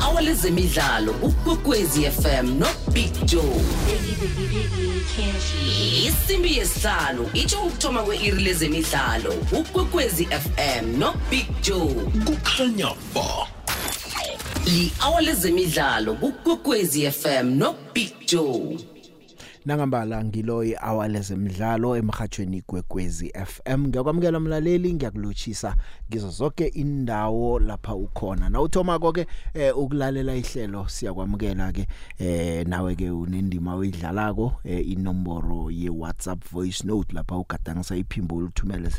[0.00, 3.60] awalezemidlalo ukwekwezi FM no Big Joe.
[6.06, 11.94] Isimbi yesihlalo itsho ukuthoma kwe-iri lezemidlalo ukwekwezi FM no Big Joe.
[12.24, 13.46] Kukhanya ba.
[14.64, 18.78] Li-awa lezemidlalo kukwekwezi FM no Big Joe.
[19.64, 25.76] Nangambala ngiloyi awalezemidlalo emhathweni kwekwezi FM ngiyakwamukela mlaleli ngiyakulochisa
[26.10, 28.48] ngizo zonke indawo lapha ukhona.
[28.48, 31.86] Na uthoma konke eh, ukulalela ihlelo siyakwamukela ke
[32.18, 38.90] eh, nawe ke unendima oyidlalako eh, inomboro ye WhatsApp voice note lapha ugadangisa iphimbo ulithumele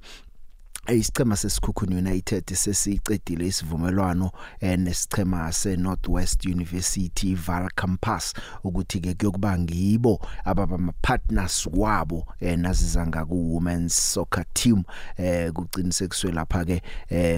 [0.93, 10.27] isicema sesikhukhuni United sesicedile isivumelwano eh, nesichema seNorthwest University Val Campus ukuthi ke kuyokuba ngibo
[10.45, 14.83] ababa partners wabo eh, nazizanga ku women's soccer team
[15.17, 16.81] eh kuqinisekiswe lapha ke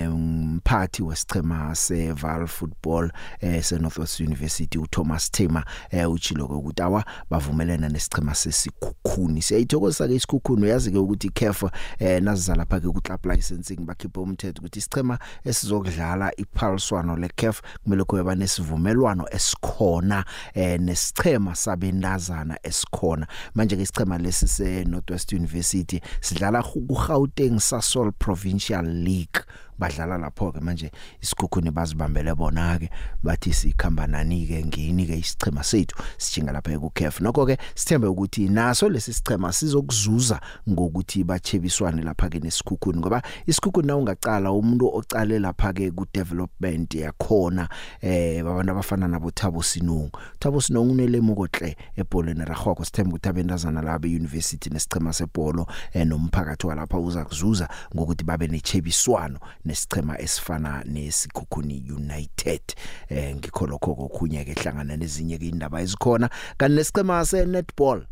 [0.08, 8.36] umphathi wesichema seVal Football eh seNorthwest University uThomas Thema eh uchilo ukuthi awa bavumelana nesichema
[8.36, 11.64] sesikhukhuni siyayithokozisa ke isikhukhuni uyazi ke ukuthi CAF
[12.00, 18.04] eh naziza lapha ke ku club licensing bakhipha umthetho ukuthi isichema esizokudlala iphaliswano leCAF kumele
[18.04, 23.28] kube banesivumelwano esikhona eh nesichema sabendazana esikhona.
[23.56, 29.44] Manje ke isichema lesi se Northwest University sidlala ku Gauteng Sasol Provincial League.
[29.80, 30.92] Badlala lapho ke manje
[31.22, 32.90] isikhukhuni bazibambele bona ke
[33.24, 38.50] bathi sikhamba nani ke ngini ke isichema sethu sijinga lapha eKF nokho ke sithembe ukuthi
[38.50, 45.40] naso lesi sichema sizokuzuza ngokuthi bachebiswane lapha ke nesikhukhuni ngoba isikhukhuni na ungacala umuntu ocale
[45.40, 47.70] lapha ke ku development yakhona
[48.02, 53.82] eh abantu abafana nabo Thabo Sinungu Thabo Sinungu unelemuko hle ebholeni ragwako sithembe ukuthi abendazana
[53.82, 60.84] la be university nesichema sebholo eh nomphakathi walapha uza kuzuza ngokuthi babe nechebiswano nesichema esifana
[60.86, 62.62] nesikhukhuni United.
[63.10, 66.30] Eh ngikho lokho kokhunye ke hlangana nezinye ke indaba ezikhona.
[66.58, 68.06] Kanti nesichema se netball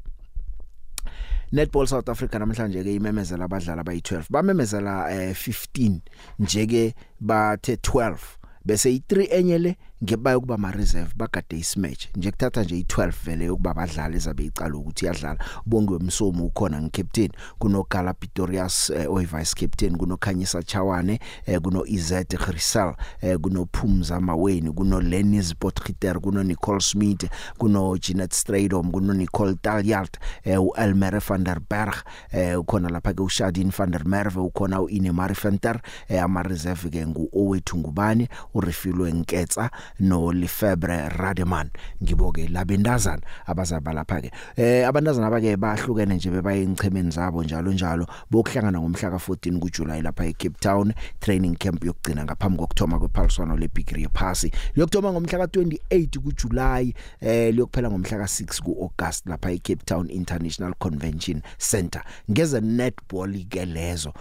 [1.51, 6.00] Netball South Africa namhlanje ke imemezela abadlali abayi12 bamemezela eh, 15
[6.40, 8.18] nje ke bathe 12
[8.66, 13.50] bese i3 enye le ngebayo kuba ma reserve bagade ismatch nje kuthatha nje i12 vele
[13.50, 19.25] ukuba abadlali ezabe icala ukuthi yadlala bongiwe msomo ukhona ngicaptain kuno Gala Pretorius eh, oy
[19.25, 25.56] vice captain kuno Khanyisa Chawane eh, kuno Izet Grisel eh, kuno Phumza Maweni kuno Lennis
[25.56, 27.25] Potgieter kuno Nicole Smith
[27.57, 33.24] kuno Jeanette Strydom kuno Nicole Taljalt eh, uElmer van der Berg eh, ukhona lapha ke
[33.24, 39.12] uShadin van der Merwe ukhona uInemari Venter eh, ama reserve ke ngu owethu ngubani urefilwe
[39.12, 39.69] nketsa
[40.00, 41.70] no Lefebvre Rademan.
[42.03, 48.08] Ngiboke labendazana abazaba lapha ke eh abantazana abake bahlukene nje bebaye enchemeni zabo njalo njalo.
[48.31, 54.48] Bokuhlangana ngomhla ka14 kuJuly lapha eCape Town training camp yokugcina ngaphambi kokthoma kwephaliswano leBigri Pass
[54.75, 62.04] lokthoma ngomhla ka28 kuJuly eh liyokuphela ngomhla ka6 kuAugust lapha eCape Town International Convention Center.
[62.31, 64.14] Ngeze netball ke lezo.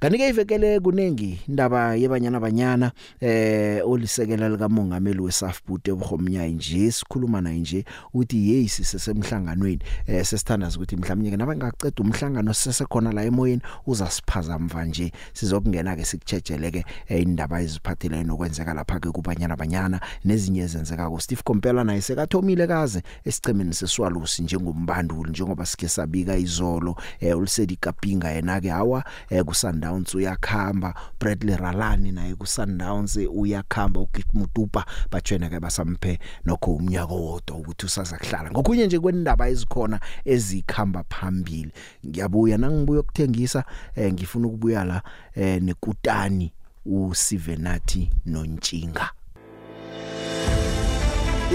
[0.00, 7.58] Kanike ivekele kunengi indaba yebanyana banyana eh olisekela lika mongameli weSafboot ebuhomnyayi nje sikhuluma naye
[7.58, 7.84] nje
[8.14, 15.12] uthi hey sisesemhlanganweni eh sesithandaza ukuthi mhlawumnye nabangaqeda umhlangano sesekhona la emoyeni uzasiphaza mva nje.
[15.32, 21.84] Sizokungena ke sikutshejeleke indaba eziphathelene nokwenzeka lapha ke kubanyana banyana nezinye ezenzeka ko Steve Kompela
[21.84, 28.68] naye sekathomile kaze esichemeni seswalusi njengombanduli njengoba sike sabika izolo eh ulisedi kapinga yena ke
[28.68, 36.18] hawa eh kusanda Sundowns uyakhamba Bradley Ralani naye ku Sundowns uyakhamba uGitmutupa bajwena ke basamphe
[36.44, 38.50] nokho umnyaka wodwa ukuthi usaza kuhlala.
[38.50, 41.72] Ngokunye nje kwendaba ezikhona ezikhamba phambili
[42.06, 43.64] ngiyabuya nangibuya ukuthengisa
[43.96, 45.02] eh, ngifuna ukubuya la
[45.34, 46.52] eh, nekutani
[46.86, 49.10] uSivenathi nontshinga.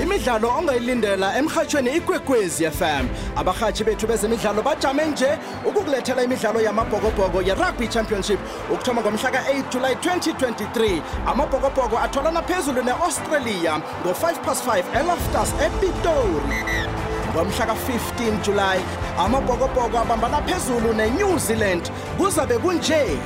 [0.01, 3.05] Imidlalo ongayilindela emhathweni ikwekwezi FM
[3.35, 8.39] abahathi bethu bezemidlalo bajame nje ukukulethela imidlalo yamabhokobhoko ye-rugby championship
[8.71, 16.59] ukuthoma ngomhla ka-8 July 2023 amabhokobhoko atholana phezulu ne-australia ngo-5 past 5 eloftus epitori.
[17.33, 18.79] Ngomhla ka-15 July
[19.19, 21.91] amabhokobhoko abambana phezulu neNew Zealand.
[22.17, 23.17] Kuzabe kunje.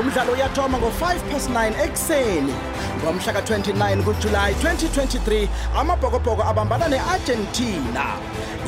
[0.00, 2.54] Umdlalo uyathoma ngo-5 past 9 ekuseni.
[3.02, 8.04] Ngomhla ka-29 kujulayi 2023 amabhokobhoko abambana ne-argentina.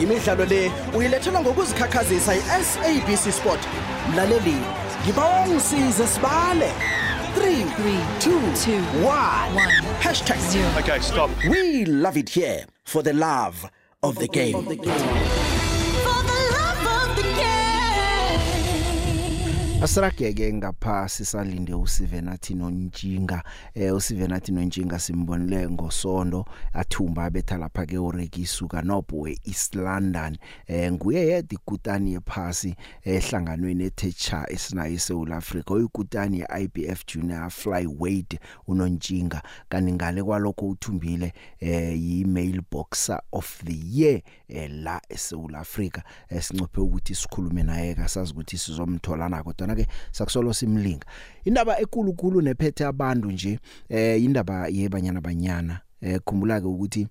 [0.00, 3.60] Imidlalo le uyilethelwa ngokuzikhakhazisa i-sabc sport.
[4.12, 4.56] Mlaleli
[5.04, 6.72] ngiba ungisize sibale.
[7.36, 7.64] 3
[8.20, 9.12] 2 1
[10.00, 10.38] hashtag
[10.78, 11.30] Okay, stop.
[11.50, 13.70] we love it here for the love
[14.02, 14.52] of the game.
[14.52, 14.76] For the
[19.82, 23.42] Asirageke ngapha sisalinde uSivenathi noNtshinga
[23.74, 30.36] eh uSivenathi noNtshinga simbonile ngosonto athumba abetha lapha ke uReki suka nobwe East London.
[30.66, 39.42] Eh nguye yedwa ikutani yephasi ehlanganweni eThecha esinayo eSouth Africa uyikutani yeIBF Junior Flyweight unoNtshinga
[39.68, 46.80] kanti ngale kwalokho uthumbile eh yi-male boxer of the year eh, la eSouth Africa esincophe
[46.80, 51.06] ukuthi sikhulume naye kasazi ukuthi sizomthola na kodwa ke sakusolo simlinga
[51.44, 57.08] indaba ekulukulu nephethe abantu nje eh indaba yebanyana banyana eh khumbula ke ukuthi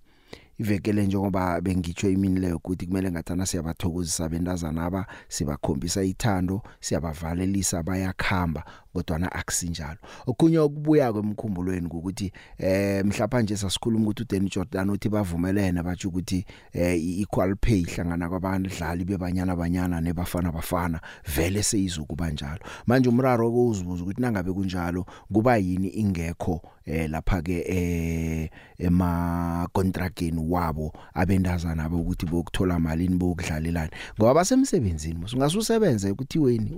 [0.59, 8.63] ivekele njengoba bengitsho imini leyo ukuthi kumele ngathana siyabathokozisa bentazana aba sibakhombisa ithando siyabavalelisa bayakhamba.
[8.94, 9.98] Kodwa na akusinjalo
[10.28, 16.45] okunye okubuya kwemkhumbulweni ukuthi eh mhlawumbe nje sasikhuluma ukuthi uDanny Jordan uthi bavumelene bathi ukuthi
[16.74, 21.01] eh equal pay ihlangana kwabadlali bebanyana banyana nebafana bafana
[21.36, 22.60] vele seyizokuba njalo.
[22.88, 28.50] Manje umraro kozibuza ukuthi nangabe kunjalo kuba yini ingekho eh lapha ke eh
[28.80, 33.92] ema contractini wabo abendazana abo ukuthi bokuthola malini bokudlalelana?
[34.18, 36.72] Ngoba basemsebenzini usungasusebenze ukuthi weni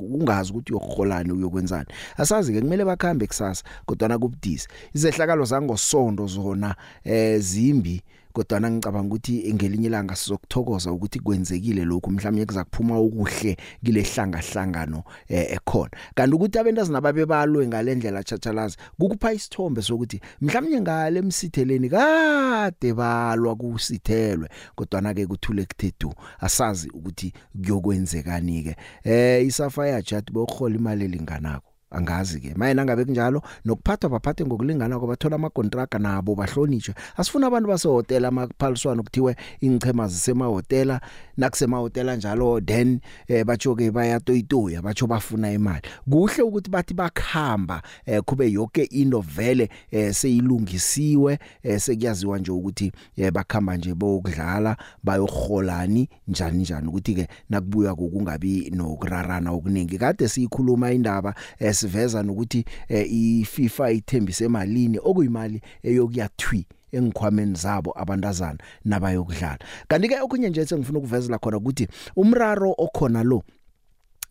[0.00, 1.32] ungazi ukuthi uyokholani
[1.62, 1.86] uyokwenzani
[2.16, 4.68] asazi ke kumele bakhambe kusasa kodwa na kubudisi.
[4.94, 6.74] Izehlakalo zangosonto zona
[7.04, 8.02] eh zimbi.
[8.32, 12.10] Kodwa ngicabanga ukuthi ngelinye ilanga sizokuthokoza ukuthi kwenzekile lokhu.
[12.10, 15.90] Mhlawumnye kuza kuphuma ukuhle kile hlanga hlangano eh, ekhona.
[16.14, 24.48] Kanti ukuthi abentazana babebalwe ngalendlela chachalazi kukupha isithombe sokuthi mhlawumnye ngale emsitheleni kade balwa kusithelwe
[24.74, 27.32] kodwa na ke kuthule kuthethu asazi ukuthi
[27.62, 31.71] kuyokwenzekani ke eh isafaya chat bokhole imali elinganako.
[31.92, 37.68] Angazi ke maye nangabe kunjalo nokuphathwa baphathe ngokulingana kwabathola ama contract nabo bahlonishwe asifuna abantu
[37.68, 41.00] basehotela amaphaliswano kuthiwe ingchema zisemahotela.
[41.36, 45.82] Nakusemahotela njalo then eh, batsho ke bayatoyitoya batsho bafuna imali.
[46.10, 52.92] Kuhle ukuthi bathi bakhamba eh, kube yonke into vele eh, seyilungisiwe eh, sekuyaziwa nje ukuthi
[53.16, 56.88] eh, bakhamba nje bokudlala bayoholani njani njani.
[56.88, 64.44] Ukuthi ke nakubuya kokungabi nokurarana okuningi kade siyikhuluma indaba eh, siveza nokuthi eh, iFIFA ithembise
[64.44, 69.58] emalini okuyimali eyokuyathwi engikhwameni zabo abantazana nabayokudlala.
[69.88, 73.42] Kanti ke okunye nje sengifuna ukuvezela khona ukuthi umraro okhona lo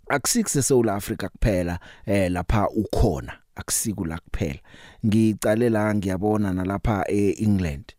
[0.10, 4.60] akusikuse South Africa kuphela eh lapha ukhona akusiku la kuphela.
[5.06, 7.94] Ngicalela ngiyabona nalapha eEngland.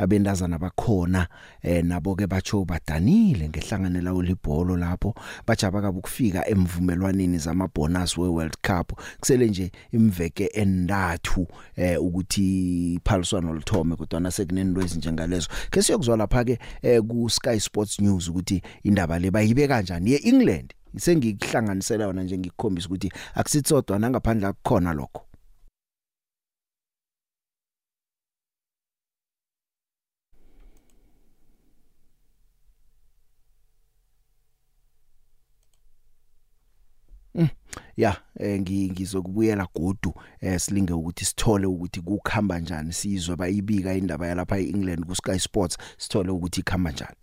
[0.00, 1.28] Abendazana bakhona
[1.62, 5.14] eh nabo ke batsho badanile ngehlanganela olibholo lapho.
[5.46, 8.92] Bajaba kabe ukufika emvumelwaneni zamabonus weWorld Cup.
[9.20, 15.48] Kusele nje imveke endathu eh ukuthi iphaliswano lithome kodwa nasekunento ezinjengalezo.
[15.70, 20.74] Ke siyokuzwa lapha ke eh ku Sky Sports News ukuthi indaba le bayibe kanjani yeEngland.
[20.96, 25.29] Sengikuhlanganisela yona nje ngikukhombisa ukuthi akusitsodwa nangaphandle akukhona lokho.
[38.02, 38.12] Ya
[38.44, 44.56] eh, ngi- ngizokubuyela godu eh, silinge ukuthi sithole ukuthi kukhamba njani sizwe bayibika indaba yalapha
[44.58, 47.16] eEngland ku Sky Sports sithole ukuthi ikhamba njani.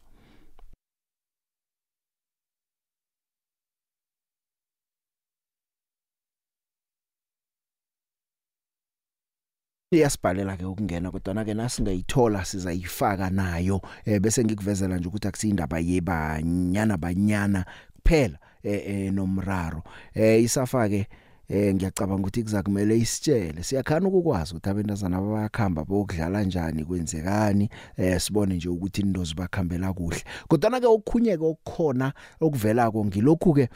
[9.92, 16.98] Iyasibhalela ke ukungena kodwa ke nasingayithola sizayifaka nayo eh, bese ngikuvezela nje ukuthi akusindaba yebanyana
[16.98, 17.66] banyana
[17.96, 18.38] kuphela.
[18.64, 19.84] Eh, eh nomraro.
[20.14, 21.08] Eh isafa ke
[21.50, 23.64] eh ngiyacabanga ukuthi kuza kumele isitshele.
[23.64, 27.70] Siyakhana ukukwazi ukuthi abentazana bayakhamba bokudlala kanjani kwenzekani?
[27.98, 30.24] Eh sibone nje ukuthi indozi bakhambela kuhle.
[30.48, 33.70] Kodwa ke okukhunyeke okukhona okuvelako ngilokhu ke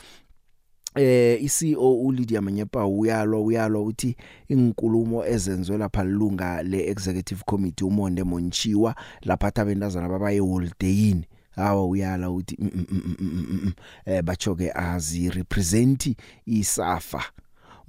[0.96, 4.16] eh iCEO uLydia Manyepa uyalwa uyalwa uthi
[4.48, 12.58] inkulumo ezenzwe lapha lilunga leexecutive committee umonde Monchiwa lapha abentazana babaye holidayini hawa uyala uthi
[12.60, 13.72] mm, mm, mm, mm, mm, mm,
[14.06, 16.16] eh bachoke azi represent
[16.46, 17.24] isafa.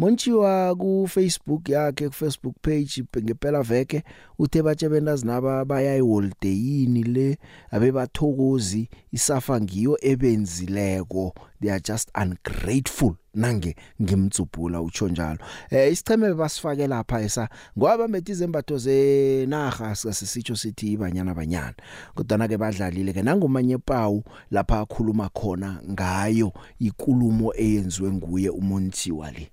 [0.02, 4.02] Monchiwa ku Facebook yakhe ku Facebook page ngempela veke
[4.38, 7.38] uthe batshe bendazinaba baya eholiday le
[7.71, 11.35] abe bathokozi isafa ngiyo ebenzileko.
[11.61, 13.14] They are just ungrateful.
[13.35, 15.38] Nange ngimtsubhula utsho njalo.
[15.71, 21.75] Eh isicheme basifake lapha esa ngoba bethi izembatho zenaga sasisitsho sithi ibanyana banyana.
[22.14, 29.52] Kodwa ke badlalile ke nangomanye pawu lapha akhuluma khona ngayo ikulumo eyenziwe nguye uMontiwa le.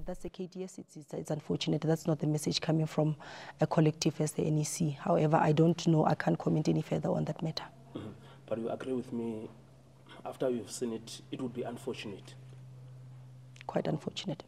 [0.00, 1.82] If that's the yes, it's, it's, it's unfortunate.
[1.82, 3.16] That's not the message coming from
[3.60, 4.96] a collective as the NEC.
[4.96, 6.06] However, I don't know.
[6.06, 7.64] I can't comment any further on that matter.
[8.46, 9.50] But you agree with me,
[10.24, 12.34] after you've seen it, it would be unfortunate.
[13.66, 14.42] Quite unfortunate.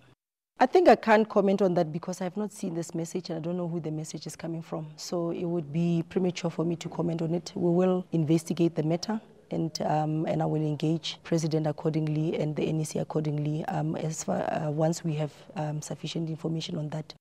[0.59, 3.37] I think I can't comment on that because I have not seen this message and
[3.37, 4.87] I don't know who the message is coming from.
[4.97, 7.53] So it would be premature for me to comment on it.
[7.55, 9.21] We will investigate the matter
[9.53, 14.43] and, um, and I will engage President accordingly and the NEC accordingly um, as far,
[14.53, 17.15] uh, once we have um, sufficient information on that.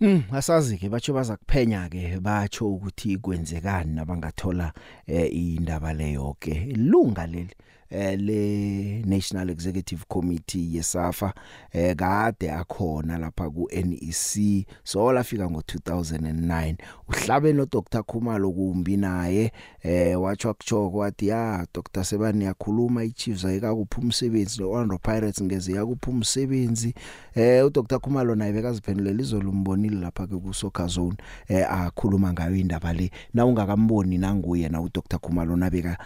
[0.00, 4.72] Mm asazi ke batsho baza kuphenya ke batsho ukuthi kwenzekani nabangathola
[5.06, 7.54] eh, indaba leyo ke ilunga leli
[7.90, 11.34] eh, le National Executive Committee yeSAFA
[11.72, 16.76] eh kade akhona lapha ku NEC so lafika ngo2009
[17.08, 19.52] uhlabe no Dr Khumalo kumbi naye
[19.82, 25.72] eh watsho kuchoko wathi ya Dr Sebani yakhuluma iChiefs ayikakupha umsebenzi no Orlando Pirates ngeze
[25.72, 26.94] yakupha umsebenzi.
[27.34, 31.16] Eh uDr Khumalo naye bekaziphendulela izolo umbonile lapha ke ku Soccer Zone
[31.48, 33.10] eh akhuluma ngayo indaba le.
[33.34, 35.98] Na ungakamboni nanguye na uDr Khumalo nabeka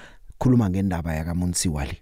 [0.43, 1.97] khuluma ngendaba yaka Montsiwa le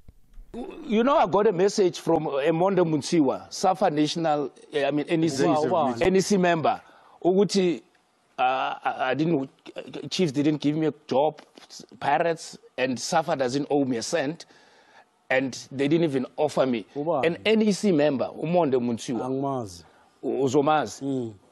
[0.88, 5.46] You know, I got a message from Emonde Munsiwa, Safa National, eh, I mean, NEC,
[5.46, 5.94] Wow, wow.
[5.94, 6.80] NEC member.
[7.24, 7.80] Uguti,
[8.36, 9.48] uh, I I didn't,
[10.10, 11.40] Chiefs didn't give me a job,
[12.00, 14.46] Pirates, and Safa doesn't owe me a cent.
[15.30, 16.84] And they didn't even offer me.
[16.96, 17.26] Ubani?
[17.46, 19.26] An NEC member, Umonde Munsiwa.
[19.26, 19.84] angimazi
[20.22, 21.00] Uzomaz.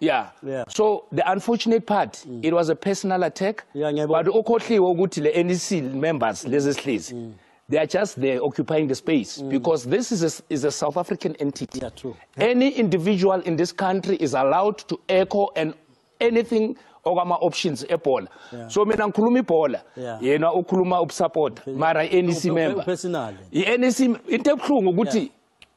[0.00, 0.26] Yeah.
[0.42, 0.64] Yeah.
[0.68, 3.64] So the unfortunate part, it was a personal attack.
[3.74, 7.32] Yeah, but okhohliwe ukuthi le NEC members lezi sihlezi
[7.70, 11.34] they are just there occupying the space because this is a, is a South African
[11.38, 11.80] entity.
[11.82, 12.16] Yeah, true.
[12.38, 15.74] Any individual in this country is allowed to echo and
[16.20, 18.28] anything okama options ebhola.
[18.70, 20.18] So mina ngikhuluma ibhola, Yeah.
[20.22, 22.84] yena ukhuluma ukusupport mara NEC Upe- member.
[23.52, 25.30] i-NEC into ebuhlungu ukuthi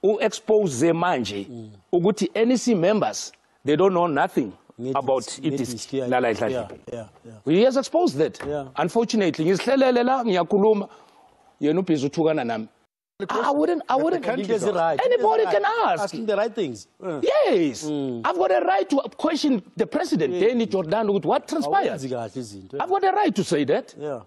[0.03, 1.47] u-expose manje
[1.91, 3.31] ukuthi NEC members
[3.65, 7.35] they don't know nothing Ngidis- about idisk yeah, lala yeah, yeah, yeah.
[7.45, 8.65] he has exposed that Yeah.
[8.75, 10.87] unfortunately ngizihlelele la ngiyakhuluma
[11.59, 12.67] yena ubhizi uthukana nami
[13.29, 14.25] I wouldn't, I wouldn't.
[14.25, 14.99] Right.
[15.05, 15.89] Anybody a can right.
[15.91, 16.03] ask.
[16.05, 16.87] Asking the right things.
[17.03, 17.21] Uh.
[17.21, 21.91] Yes, I've got a right to question the president, Danny Jordan, with what transpired.
[21.91, 24.21] I've got a right to say that, Yeah.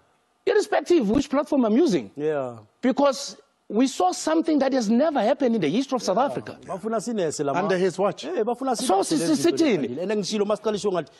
[0.45, 2.57] irrespective which platform I'm using, Yeah.
[2.81, 3.35] because
[3.67, 6.57] we saw something that has never happened in the history of South Africa.
[6.65, 7.59] Bafuna sinese lama.
[7.63, 8.25] Under his watch.
[8.25, 8.87] Eh bafuna sinese.
[8.87, 9.87] So, si- si- lezi zinto sithini?
[9.95, 10.01] lezi.
[10.03, 11.11] And ngishilo masiqalisho ngathi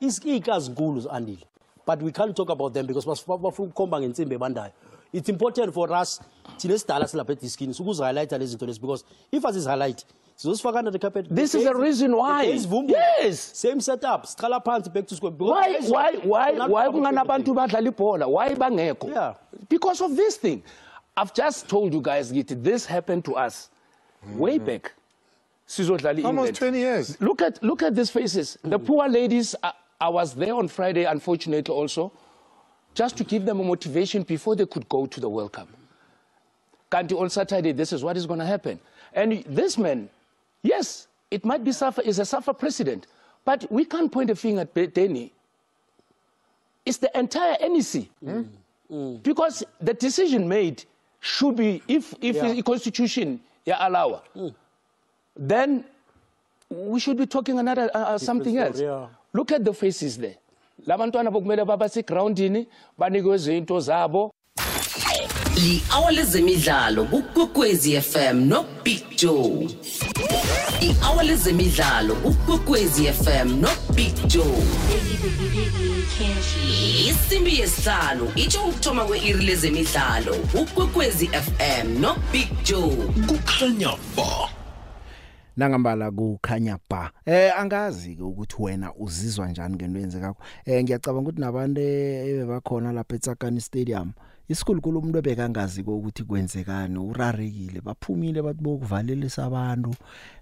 [0.00, 1.44] isikazi nkulu andile.
[1.86, 4.72] But we can't talk about them because bafuna ukukhomba ngensimbi ebandayo.
[5.12, 6.20] It's important for us
[6.58, 10.04] thina sidala silapha ediskini ukuze highlight lezi zinto lezi because if as is highlight
[10.36, 11.26] sizosifaka under the carpet.
[11.30, 12.42] This is the reason why.
[12.42, 13.40] Yes.
[13.40, 14.26] Same setup.
[14.26, 15.32] Siqala phansi back to square.
[15.32, 19.34] Why why why why about kunganabantu badlala ibhola why bangekho Yeah.
[19.68, 20.62] because of this thing
[21.16, 23.70] i've just told you guys this happened to us
[24.32, 24.92] way back.
[25.66, 26.56] Sizodlala Almost i-England.
[26.56, 27.20] 20 years.
[27.20, 28.58] look at look at these faces.
[28.62, 32.12] The poor ladies I, I was there on friday unfortunately also
[32.94, 35.68] just to give them a motivation before they could go to the world cup.
[36.90, 38.78] Kanti on saturday this is what is going to happen.
[39.14, 40.10] And this man
[40.62, 43.06] yes it might be suffer is a suffer president
[43.44, 45.32] but we can't point a finger at Denny.
[46.86, 48.08] It's the entire NEC.
[49.22, 50.84] Because the decision made
[51.24, 52.52] should be, if, if Yeah.
[52.54, 54.20] the constitution yeah, allow,
[55.36, 55.84] then
[56.70, 58.78] we should be talking another, uh, uh, something else.
[58.80, 59.06] yeah.
[59.32, 60.36] Look at the faces there.
[60.86, 62.66] labantwana bokumele baba segroundini
[62.98, 64.32] banikezwe into zabo
[65.56, 69.68] li hour lezemidlalo kukwekwezi FM no Big Joe
[70.80, 74.64] i-hour lezemidlalo kukwekwezi FM no Big Joe.
[77.08, 82.96] Isimbi yesihlanu itsho ukuthoma kwe-iri lezemidlalo ukwekwezi FM no Big Joe.
[83.26, 84.48] Kukhanya ba.
[85.56, 87.10] Nangambala kukhanya ba.
[87.26, 93.14] Eh angazi ke ukuthi wena uzizwa njani ngento yenzekako eh ngiyacabanga ukuthi nabantu ebebakhona lapha
[93.14, 94.12] eTsakani Stadium
[94.48, 99.94] isikhulukhulu umuntu ebekangazi ukuthi kwenzekani urarekile baphumile bathi bokuvalelisa abantu.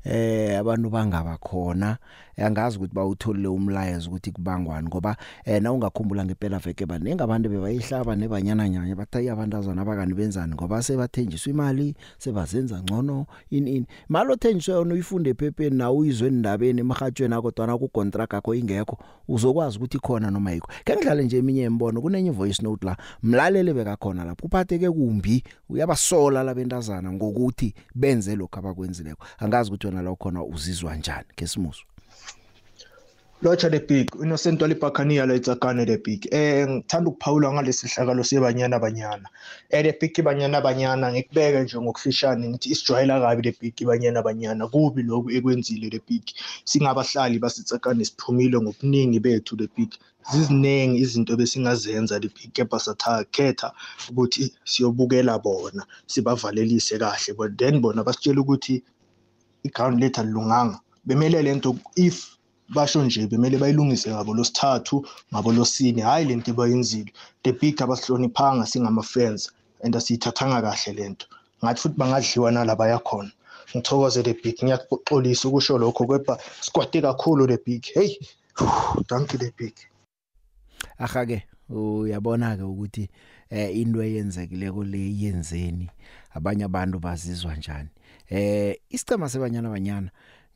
[0.05, 1.99] Eh abantu bangaba khona.
[2.37, 8.17] Angazi ukuthi bawutholile umlayezo ukuthi kubangwani ngoba eh na ungakhumbula ngempela veke baningi abantu bebayihlaba
[8.17, 14.75] nebanyana nyanya bathayi abantazana abakani benzani ngoba sebathenjiswa imali sebazenza ngcono in in malo thenjiswe
[14.75, 19.99] yona uyifunde ephepeni na uyizwe endabeni emhathweni akho na ku contract yakho ingekho uzokwazi ukuthi
[19.99, 24.47] khona noma yikho ke ngidlale nje eminye imbono kunenye voice note la mlalele bekakhona lapho
[24.47, 29.25] uphatheke kumbi uyabasola labentazana ngokuthi benze lokho abakwenzileko.
[29.39, 31.29] Angazi ukuthi wena la khona uzizwa njani?
[31.37, 31.85] Ngesimuso.
[33.43, 36.29] Locha the big Innocent Walipakhania la itsakane the big.
[36.33, 39.29] Eh ngithanda ukuphawula ngalesi hlakalo sebanyana banyana.
[39.71, 44.69] Eh the big banyana banyana ngikubeke nje ngokufishane ngithi isijwayela kabi the big banyana banyana.
[44.69, 46.23] Kubi lokhu ekwenzile the big.
[46.65, 49.91] Singabahlali basitsakane siphumile ngobuningi bethu the big.
[50.33, 53.73] Ziziningi izinto besingazenza the big kepha sathakhetha
[54.11, 57.37] ukuthi siyobukela bona sibavalelise kahle.
[57.37, 58.83] But then bona basitshela ukuthi
[59.63, 62.37] iground lethu alilunganga bemele lento if
[62.75, 69.53] basho nje bemele bayilungise ngabo losithathu ngabo losine hayi lento bayenzile the big abasihloniphanga singama-fans
[69.85, 71.27] and asiyithathanga kahle lento
[71.65, 73.33] ngathi futhi bangadliwa nalaba yakhona
[73.77, 77.85] ngithokoze the big ngiyakuxolisa ukusho lokho kepha sikwate kakhulu the big.
[77.95, 78.19] Hey
[79.07, 79.75] thank you the big.
[80.99, 83.09] Aha ke uyabona ke ukuthi
[83.51, 85.91] eh into eyenzekile kule yenzeni.
[86.35, 87.89] Abanye abantu bazizwa njani.
[88.31, 90.11] Eh isicema sebanyana banyana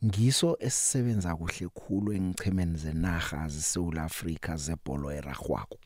[0.04, 5.78] ngiso esisebenza kuhle khulu engichemeni zenaga zeSouth Africa zebholo eragwako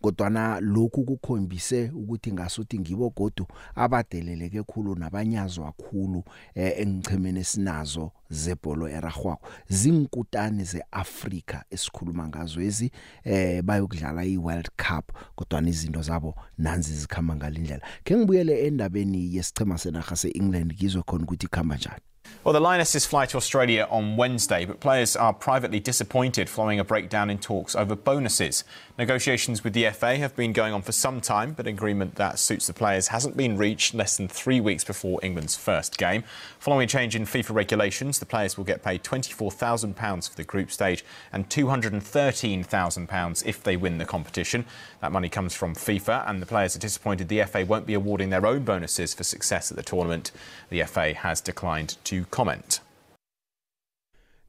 [0.00, 8.88] kodwana lokhu kukhombise ukuthi ngasuthi ngibo godu abadeleleke khulu nabanyazwa khulu eh, engichemeni esinazo zebholo
[8.88, 12.90] eragwako zinkutane zeAfrika esikhuluma ngazo ezi
[13.24, 20.16] eh bayokudlala iWorld Cup kodwana izinto zabo nanzi zikhamba ngalindlela ke ngibuyele endabeni yesichema senaga
[20.16, 22.02] seEngland ngizwe khona ukuthi ikhamba njani.
[22.44, 26.84] Well, the Lionesses fly to Australia on Wednesday, but players are privately disappointed following a
[26.84, 28.64] breakdown in talks over bonuses.
[29.00, 32.66] Negotiations with the FA have been going on for some time, but agreement that suits
[32.66, 36.22] the players hasn't been reached less than three weeks before England's first game.
[36.58, 40.70] Following a change in FIFA regulations, the players will get paid £24,000 for the group
[40.70, 41.02] stage
[41.32, 44.66] and £213,000 if they win the competition.
[45.00, 48.28] That money comes from FIFA, and the players are disappointed the FA won't be awarding
[48.28, 50.30] their own bonuses for success at the tournament.
[50.68, 52.80] The FA has declined to comment.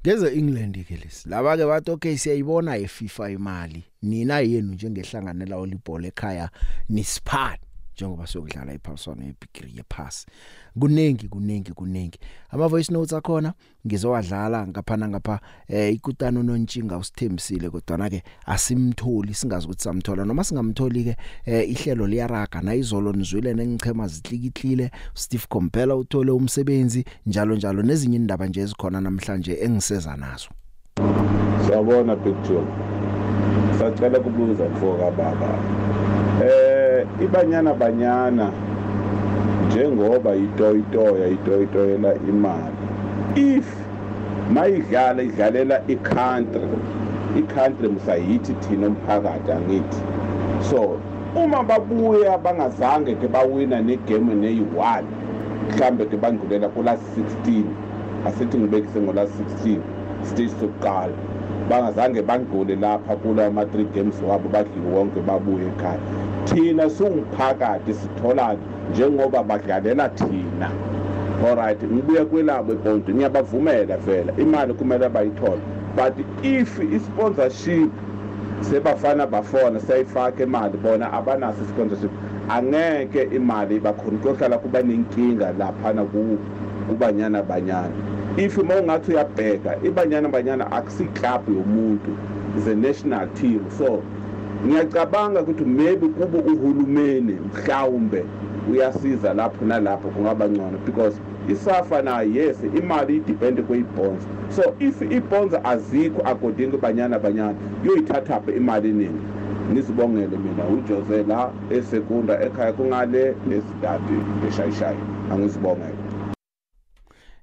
[0.06, 1.30] Ngeze England ke lesi.
[1.30, 3.84] Laba ke bathi okay siyayibona eFIFA imali.
[4.02, 6.50] Nina yenu njengehlanganela volleyball ekhaya
[6.90, 7.60] nisiphat
[8.02, 10.26] njengoba sokudlala iphaliswano yebigiri yepass
[10.80, 13.54] kunengi kunengi kunengi ama voice notes akhona
[13.88, 21.04] ngizowadlala ngaphana ngapha eh ikutano nontshinga usithembisile kodwa ke asimtholi singazi ukuthi samthola noma singamtholi
[21.04, 27.84] ke eh ihlelo liyaraga na izolo nizwile nengichema zihlikihlile Steve Kompela uthole umsebenzi njalo njalo
[27.84, 30.50] nezinye indaba nje ezikhona namhlanje engiseza nazo
[31.66, 32.66] Siyabona Big Joe.
[33.80, 35.60] Sacela kubuza mfoka baba.
[36.46, 36.81] Eh
[37.20, 38.52] ibanyana banyana
[39.68, 42.76] njengoba itoyitoya itoyitoyela imali.
[43.36, 43.66] If
[44.52, 46.68] mayidlala idlalela i-country
[47.40, 50.02] i-country musayithi thina umphakathi angithi.
[50.70, 51.00] So
[51.36, 55.04] uma babuya bangazange ke bawina negame neyi-1
[55.70, 57.04] mhlambe ke bandlulela kulast
[57.48, 57.64] 16
[58.26, 59.34] asithi ngibekise ngolast
[59.66, 59.80] 16
[60.24, 61.14] stage sokuqala.
[61.70, 66.00] Bangazange bandlule lapha kula ma-3 games wabo badlile wonke babuye ekhaya.
[66.46, 68.60] Thina singumphakathi sitholani
[68.92, 70.70] njengoba badlalela thina.
[71.48, 75.62] Alright ngibuya kwelabo eponto ngiyabavumela vela imali kumele bayithole.
[75.96, 77.92] But if i-sponsorship
[78.62, 82.12] sebafana bafona siyayifaka imali bona abanaso i-sponsorship
[82.50, 84.18] angeke imali ibakhona.
[84.18, 86.38] Kuyohlala kuba nenkinga laphana ku-
[86.88, 87.92] kubanyana banyana.
[88.38, 92.16] If uma ungathi uyabheka ibanyana banyana akusiklabhu yomuntu
[92.58, 93.66] is a national team.
[93.78, 94.04] So
[94.66, 98.26] ngiyacabanga ukuthi maybe kube uhulumeni mhlawumbe
[98.72, 101.16] uyasiza lapho nalapho kungaba ngcono because
[101.50, 108.90] isafa nayo yes imali idepende kweyi-bonds so if ii-bonds azikho according kubanyana banyana yoyithathaphi imali
[108.90, 109.22] eningi?
[109.72, 115.00] Ngizibongele mina ujose la esekunda ekhaya kungale esidadi eshayishayi.
[115.32, 116.01] Angizibongele.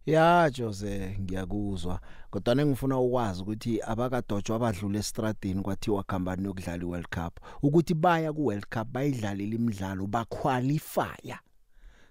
[0.09, 7.35] Ya Jose ngiyakuzwa kodwa ngifuna ukwazi ukuthi abakadojwa abadlula estradini kwathiwa khambani yokudlala iWorld Cup
[7.63, 11.39] ukuthi baya kuWorld Cup bayidlalile imidlalo baqualifya.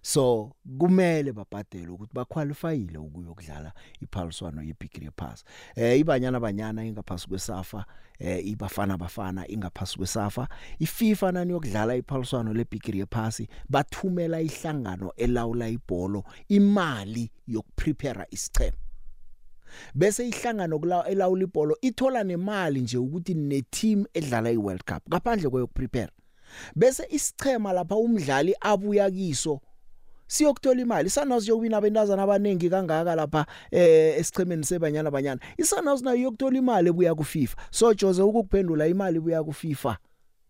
[0.08, 5.44] So kumele babhadele ukuthi baqualifyile ukuyokudlala iphaliswano yeBigri Pass
[5.76, 7.86] eh ibanyana banyana ingaphasi kwesafa
[8.20, 10.48] eh ibafana bafana ingaphasi kwesafa.
[10.80, 18.78] iFIFA nani yokudlala iphaliswano leBigri Pass bathumela ihlangano elawula ibhola imali yokuprepare isichema
[19.96, 26.12] bese ihlangano elawula ibhola ithola nemali nje ukuthi ne team edlala iWorld Cup ngaphandle koyokuprepare
[26.76, 29.62] bese isichema lapha umdlali abuya kiso
[30.28, 31.10] siyokuthola imali.
[31.10, 35.42] Sunhouse yokuwina abentazana abanengi kangaka lapha eh esichemeni sebanyana banyana.
[35.58, 39.98] iSunhouse nayo yokuthola imali ebuya ku FIFA so Jose ukukuphendula imali ebuya ku FIFA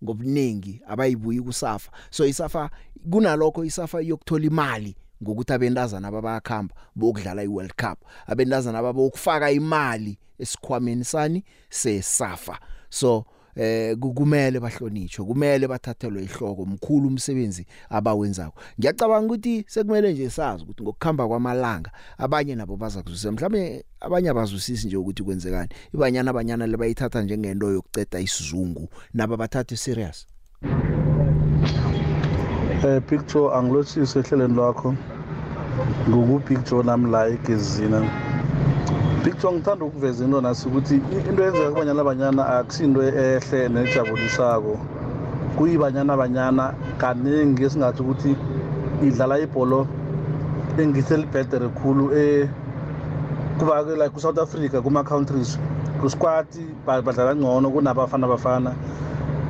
[0.04, 1.92] ngobuningi abayibuyi kusafa.
[2.10, 2.70] So isafa
[3.12, 8.00] kunalokho isafa yokuthola imali ngokuthi abentazana ababakhamba bokudlala iWorld Cup.
[8.28, 12.60] Abentazana ababokufaka imali esikhwameni sani sesafa.
[12.90, 13.26] So
[13.58, 18.60] eh kumele bahlonitshwe kumele bathathelwe ihloko mkhulu umsebenzi abawenzako.
[18.80, 24.88] Ngiyacabanga ukuthi sekumele nje sazi ukuthi ngokukhamba kwamalanga abanye nabo baza kuzwisisa mhlawumbe abanye abazwisisi
[24.88, 25.70] nje ukuthi kwenzekani.
[25.94, 30.28] Ibanyana abanyana lebayithatha njengento yokuceda isizungu naba bathathe serious.
[32.86, 34.96] Eh picture angilothise ehlelweni lwakho.
[36.10, 38.27] Ngoku picture nami la egezina
[39.24, 40.96] picture ngithanda ukuveza into nasi ukuthi
[41.30, 44.74] into eyenzeka kubanyana abanyana akusinto ehle nejabulisako.
[45.58, 48.36] Kuyibanyana banyana kaningi esingathi ukuthi
[49.04, 49.88] idlala ibholo
[50.78, 52.50] engiselibhedere khulu eh
[53.60, 55.58] kuba like ku-south africa kuma-countries
[56.02, 58.72] kusquati badlala ngcono kunabafana bafana.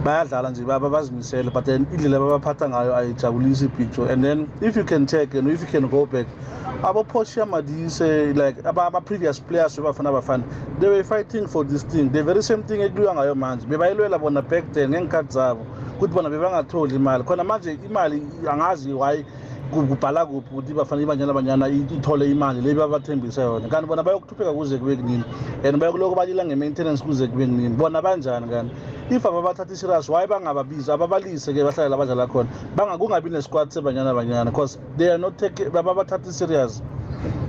[0.07, 5.05] Bayadlala nje bazimisele but then indlela babaphatha ngayo ayijabulisi ipicture and then if you can
[5.05, 6.27] check and if you can go back
[6.83, 10.43] abo-portia madise like ama-previous players bebafana bafana
[10.79, 12.09] they were fighting for this thing.
[12.09, 13.65] The very same thing ekuliwa ngayo manje.
[13.67, 15.65] Bebayilwela bona back then ngeenkhathi zabo
[15.97, 17.23] ukuthi bona bebangatholi imali.
[17.23, 19.25] Khona manje imali angazi why
[19.71, 23.67] kubhala kuphi ukuthi bafana ibanyana banyana ithole imali le babathembisa yona.
[23.67, 25.23] Kanti bona bayokuthupheka kuze kube kunini?
[25.63, 27.75] And bayokuloko balila nge-maintenance kuze kube kunini?
[27.75, 28.73] Bona banjani kanti?
[29.09, 30.91] If ababathatha iserious why bangababizi?
[30.91, 32.49] Ababalise-ke bahlale la badlala khona.
[32.97, 36.81] Kungabi nesquad sebanyana banyana because they are not take bababathatha iserious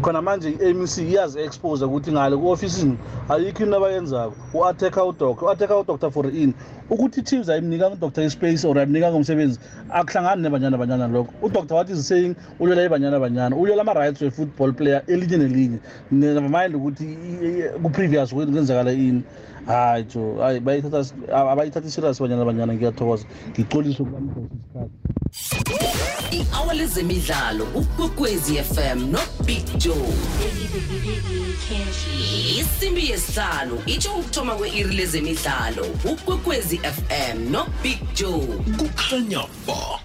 [0.02, 2.96] khona manje i-amc iyazi-expose ukuthi ngale ku-ofisini
[3.28, 4.34] ayikho into abayenzako.
[4.54, 6.54] U-ateka udoctor u-ateka udoctor for in.
[6.90, 9.58] Ukuthi i-teams ayimnikanga udoctor ispace or ayimnikanga umsebenzi
[9.90, 11.32] akuhlangani nebanyana banyana lokho.
[11.42, 15.78] Udoctor what is saying ulwela ibanyana banyana ulwela ama-rights we-football player elinye nelinye.
[16.12, 17.06] Nevermind ukuthi
[17.82, 19.22] ku-previous kwenzakala ini.
[19.66, 23.26] Hayi jo abayithatha iserious banyana banyana ngiyathokoza.
[23.50, 25.07] Ngicolise ukubanikeza isikhathi.
[26.30, 30.12] I-hour lezemidlalo ukwekwezi fm nobig joe.
[32.60, 38.46] Isimbi yesihlanu itsho ukuthoma kwe-iri lezemidlalo ukwekwezi fm nobig joe.
[38.78, 40.00] Kukhanya ba.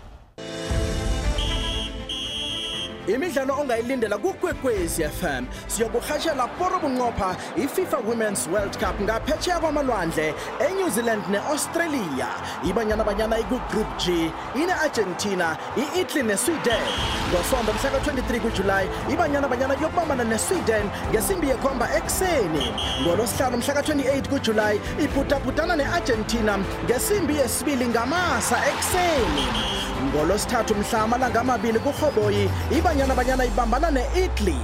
[3.07, 10.33] Imidlalo ongayilindela kukwekwezi fm siyokurhatshela poro bunqopha ififa women's world cup ngaphetsheya kwamalwandle
[10.69, 12.27] enew zealand ne-australia.
[12.69, 16.87] Ibanyana banyana ikugroup g ine-argentina i-italy nesweden.
[17.31, 22.73] Ngosonto mhla ka-23 kujulayi ibanyana banyana kuyokubambana nesweden ngesimbi yekhomba ekuseni.
[23.01, 29.82] Ngolosihlanu mhla ka-28 kujulayi ibhudabhudana ne-argentina ngesimbi yesibili ngamasa ekuseni.
[30.03, 34.57] Ngolosithathu mhla amalanga amabili kurhoboyi ibanyana banyana ibambana ne-italy.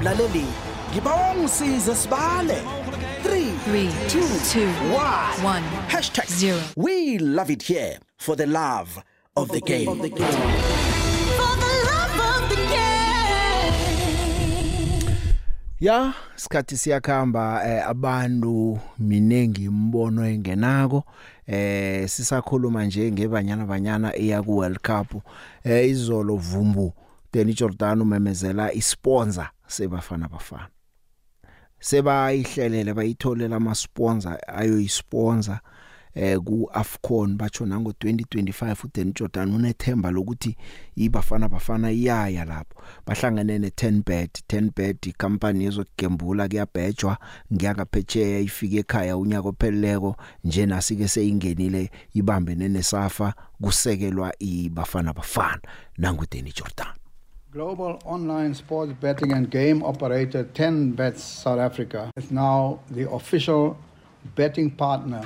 [0.00, 0.46] Mlaleli
[0.92, 2.62] ngibawa ngisize sibale.
[3.24, 3.44] 3
[4.08, 4.68] 2
[5.44, 9.02] 1 hashtag 0 we love it here for the love
[9.36, 10.26] of the game, of the game.
[11.38, 13.74] For the love of the game.
[15.80, 21.04] ya isikhathi siyakhamba eh, abantu minengi imbono engenako.
[21.48, 25.22] Eh sisakhuluma nje ngebanyana banyana eya ku World Cup.
[25.64, 26.92] Eh izolo vumbu
[27.32, 30.68] Danny Jordan umemezela isponsor sebafana bafana.
[31.80, 35.58] Sebayihlelele bayitholela ama sponsor ayo isponsor
[36.18, 40.56] eh ku Afcon batsho nango 2025 uDan Jordan unethemba lokuthi
[40.96, 42.82] ibafana bafana iyaya lapho.
[43.06, 47.16] Bahlangene ne10bet 10bet icompany yezokugembula kuyabhejwa
[47.52, 55.60] ngiyakaphetsheya ifike ekhaya unyaka opheleleko nje nasike seyingenile ibambe nenesafa kusekelwa ibafana bafana.
[55.98, 56.94] Nangu Danny Jordan.
[57.52, 63.76] Global online sports betting and game operator 10 Bets South Africa is now the official
[64.34, 65.22] betting partner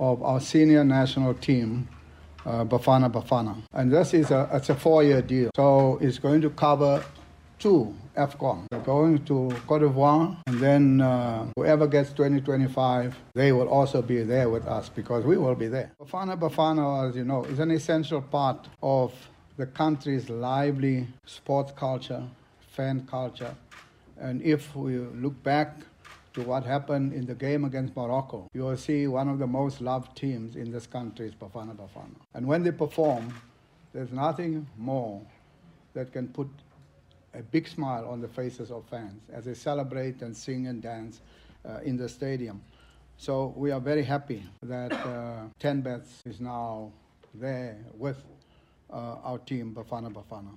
[0.00, 1.86] of our senior national team,
[2.46, 3.62] uh, Bafana Bafana.
[3.74, 5.50] And this is a, it's a four-year deal.
[5.54, 7.04] So it's going to cover
[7.58, 8.64] two AFCON.
[8.70, 14.22] They're going to Cote d'Ivoire, and then uh, whoever gets 2025, they will also be
[14.22, 15.92] there with us because we will be there.
[16.00, 19.12] Bafana Bafana, as you know, is an essential part of
[19.58, 22.22] the country's lively sports culture,
[22.70, 23.54] fan culture.
[24.18, 25.76] And if we look back
[26.34, 29.80] to what happened in the game against Morocco, you will see one of the most
[29.80, 32.16] loved teams in this country is Bafana Bafana.
[32.34, 33.34] And when they perform,
[33.92, 35.20] there's nothing more
[35.94, 36.48] that can put
[37.34, 41.20] a big smile on the faces of fans as they celebrate and sing and dance
[41.68, 42.62] uh, in the stadium.
[43.16, 46.92] So we are very happy that uh, 10 Bets is now
[47.34, 48.16] there with
[48.90, 50.56] uh, our team Bafana Bafana.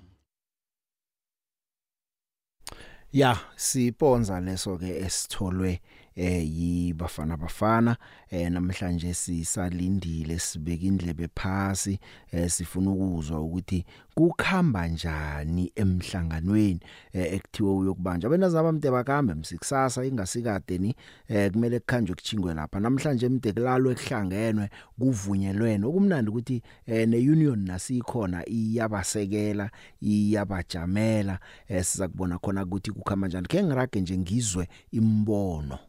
[3.13, 5.82] Ya siponza leso ke esitholwe
[6.15, 7.97] eh yibafana bafana
[8.30, 11.99] eh namhlanje sisalindile sibeka indlebe phasi
[12.32, 16.80] eh sifuna ukuzwa ukuthi kukhamba njani emhlanganweni
[17.13, 20.95] eh ekuthiwe uyokubanja benazaba mdeba kambe msikusasa ingasikade ni
[21.28, 22.80] eh kumele kukhanjwe kuchingwe lapha.
[22.80, 29.69] Namhlanje mde kulalwe ekuhlangenwe kuvunyelwene okumnandi ukuthi eh neunion nasikhona iyabasekela
[30.02, 33.47] iyabajamela eh siza kubona khona ukuthi kukhamba njani.
[33.47, 35.80] Ke ngirage nje ngizwe imbono.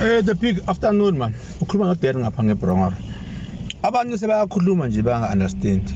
[0.00, 1.34] Eh the big afternoon man.
[1.60, 2.94] Ukhuluma ngodere ngapha ngeBrongor.
[3.82, 5.92] Abanye sebayakhuluma nje banga understand.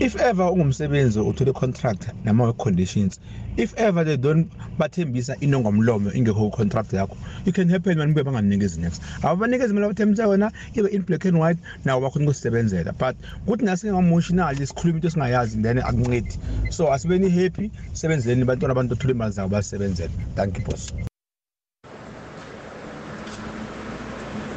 [0.00, 3.20] If ever ungumsebenzi uthola contract nama conditions.
[3.56, 7.16] If ever they don't bathembisa inongomlomo ingekho contract yakho.
[7.44, 9.02] You can happen man kube banganikezi next.
[9.22, 12.96] Ababanikezi imali bathembisa wena ibe in black and white nawo bakhona ukusebenzela.
[12.98, 16.38] But kuthi ngasinga emotional isikhuluma into singayazi then akuncedi.
[16.72, 20.10] So asibeni happy sebenzeni bantwana abantu othola imali zabo basebenzela.
[20.34, 20.92] Thank you boss.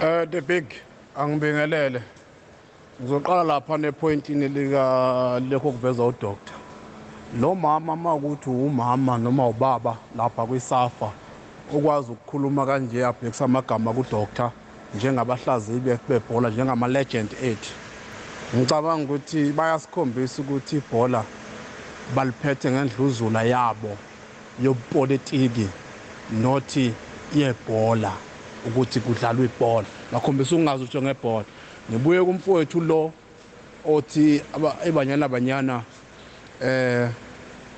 [0.03, 0.65] Eh the big
[1.15, 2.01] angibingelele.
[3.01, 6.55] Ngizoqala lapha nepointini lika lekho kuveza udoctor.
[7.39, 11.11] Lo mama makuthi umama noma ubaba lapha kwisafa
[11.73, 14.51] okwazi ukukhuluma kanje abhekisa amagama kudoctor
[14.95, 17.73] njengabahlaziyi bebhola njengama legend ethu.
[18.55, 21.23] Ngicabanga ukuthi bayasikhombisa ukuthi ibhola
[22.15, 23.97] baliphethe ngendluzula yabo
[24.63, 25.67] yopolitiki
[26.31, 26.93] nothi
[27.35, 28.11] yebhola
[28.65, 29.87] ukuthi kudlalwa ibhola.
[30.11, 31.45] Bakhombisa ukungazi utho ngebhola
[31.91, 33.11] ngibuye kumfowethu lo
[33.85, 34.41] othi
[34.87, 35.83] ibanyana banyana
[36.61, 37.09] eh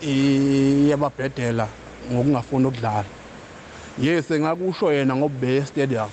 [0.01, 1.67] iyababhedela
[2.11, 3.05] ngokungafuni ukudlala.
[4.01, 6.09] Yes ngakusho yena ngobhe stadium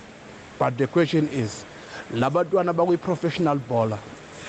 [0.58, 1.64] but the question is
[2.14, 3.98] labantwana bakwi professional bowler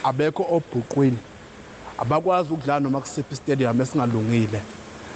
[0.03, 1.17] abekho obhuqwini
[1.97, 4.61] abakwazi ukudlala noma kusiphi stadium esingalungile.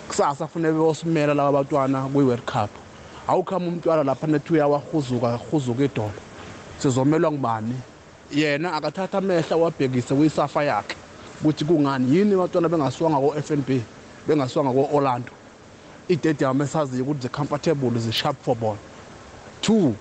[0.07, 2.86] Kusasa kufanele beyosimela laba bantwana kwi World Cup.
[3.27, 6.11] Awukhama umntwana lapha nethu uyawahuzuka huzuka idolo
[6.77, 7.75] sizomelwa ngubani?
[8.35, 10.95] Yena akathatha amehla wabhekise kuyisafa yakhe.
[11.41, 12.17] Ukuthi kungani?
[12.17, 13.69] Yini abantwana bengasiwanga ko-FNB
[14.27, 15.31] bengasiwanga ko-Orlando?
[16.09, 18.77] I-stadium esaziyo ukuthi zi-comfortable zi-sharp for ball
[19.61, 19.95] two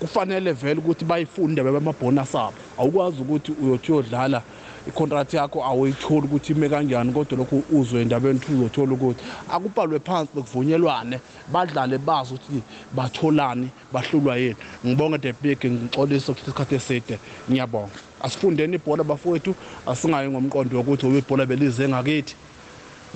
[0.00, 4.42] kufanele vele ukuthi bayifunde bebamabhonus abo awukwazi ukuthi uyothi uyodlala
[4.86, 10.30] icontract yakho awuyitholi ukuthi ime kanjani kodwa lokhu uzwe endabeni ukuthi uzothola ukuthi akubhalwe phansi
[10.34, 11.20] bekuvunyelwane
[11.52, 14.56] badlale bazi ukuthi batholani bahlulwa yini.
[14.86, 17.18] Ngibonge the big ngixolisa ukuthi isikhathi eside.
[17.50, 17.92] Ngiyabonga.
[18.22, 19.54] Asifundeni ibhola bafowethu
[19.86, 22.36] asingayi ngomqondo wokuthi ube ibhola belize ngakithi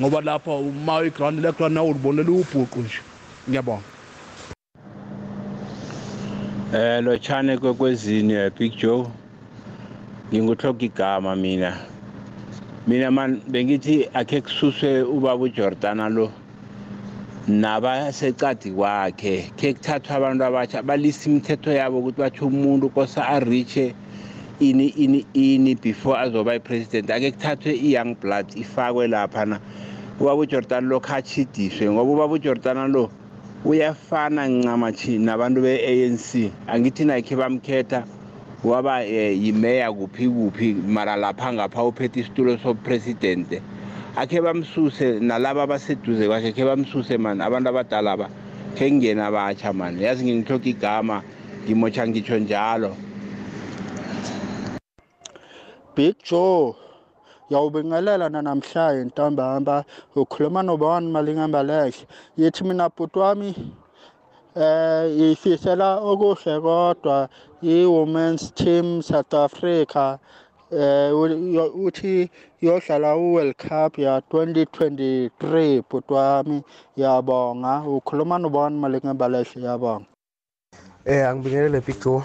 [0.00, 3.00] ngoba lapha uma iground leground nawo ulibonela ubhuqu nje.
[3.48, 3.82] Ngiyabonga.
[6.74, 9.06] Eh lo chane kwekwezini eh, Big Joe.
[10.32, 11.76] Nginguthoka igama mina.
[12.86, 16.30] Mina man bengithi akhe kususwe ubaba uJordana lo
[17.48, 23.94] nabasecadi kwakhe ke kuthathwa abantu abatsha balisa imithetho yabo ukuthi bathi umuntu kosa ariche
[24.60, 29.60] ini ini ini before azoba i-president ake kuthathwe i-young blood ifakwe laphana.
[30.20, 33.10] Ubaba ujordani lo khachidiswe ngoba ubaba ujordana lo
[33.64, 38.04] uyafana ncamathi nabantu be-anc angithi nakhe bamkhetha
[38.64, 43.62] waba eh, yimeya kuphi kuphi mara lapha ngapha uphethe isitulo sopresidente.
[44.16, 48.28] Akhe bamsuse nalaba abaseduze kwakhe khe bamsuse mani abantu abadala ba
[48.74, 50.02] khe kungena abatsha mani.
[50.02, 51.22] Yazi ngingihloka igama
[51.64, 52.96] ngimotsha ngitsho njalo.
[55.94, 56.74] Big Joe
[57.50, 59.84] yawubingelela nanamhlanje ntambama.
[60.16, 62.06] Ukhuluma nobani malingamba lehle?
[62.36, 63.54] Yithi mina bhuti wami
[64.56, 67.28] eh ifisela okuhle kodwa.
[67.62, 70.18] I-women's team South Africa
[70.70, 71.10] eh
[71.74, 76.62] uthi yodlala u-World Cup ya 2023 bhuti wami
[76.96, 80.06] yabonga ukhuluma nobani malingamba lehle yabonga
[81.04, 82.22] Eh angibingelele Big Joe.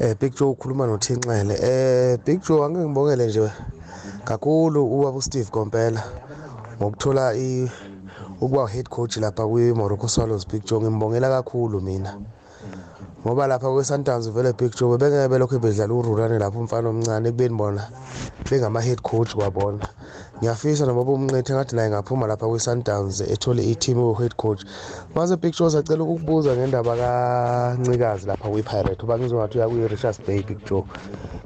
[0.00, 1.54] Eh Big Joe ukhuluma noThinxele.
[1.62, 3.50] Eh Big Joe angeke ngibongele nje
[4.24, 6.02] kakhulu ubaba uSteve Kompela
[6.76, 7.70] ngokuthola i
[8.40, 12.20] ukuba head coach lapha kwi Morocco Swallows Big Joe ngimbongela kakhulu mina.
[13.28, 17.56] Ngoba lapha kwe Sundowns vele Big Joe bengeke belokhu bedlala ururane lapho umfana omncane kubeni
[17.56, 17.82] bona
[18.48, 19.84] bengama head coach kwabona.
[20.40, 24.64] ngiyafisa noma bomncethe ngathi naye ngaphuma lapha kwi-sundowns ethole i-team head coach.
[25.14, 30.64] Mase big joe sacela ukukubuza ngendaba kancikazi lapha kwi-pirate uba ngizongathi uya kwi-richards bay big
[30.64, 30.84] joe.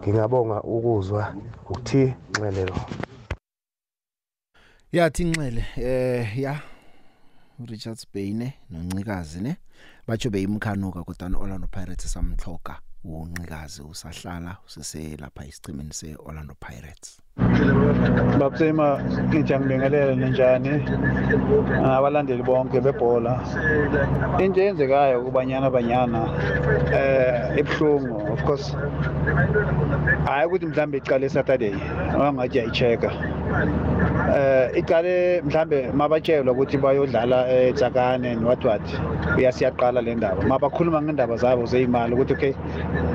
[0.02, 1.34] Ngingabonga ukuzwa
[1.66, 2.76] ukuthi nxelelo
[4.92, 6.62] yathi inxele eh ya
[7.66, 9.56] Richards Bay ne noncikazi ne.
[10.06, 17.21] Batsho beyimkhanuka kodwa Orlando Pirates samhloka uncikazi usahlala usese lapha isicimeni seOrlando Pirates.
[18.40, 18.86] Babusema
[19.28, 20.72] ngijangibingelela ninjani
[21.96, 23.32] abalandeli bonke bebhola.
[24.38, 26.20] Into eyenzekayo kubanyana banyana
[26.98, 28.66] eh ebhlungu of course.
[30.26, 31.74] Hayi ukuthi mhlambe iqale Saturday
[32.20, 33.10] angathi ayicheka
[34.36, 38.86] eh iqale mhlambe mabatshelwa ukuthi bayodlala eTsakane what what
[39.38, 40.42] uyasiyaqala le ndaba.
[40.42, 42.54] Mabakhuluma ngendaba zabo zeyimali ukuthi okay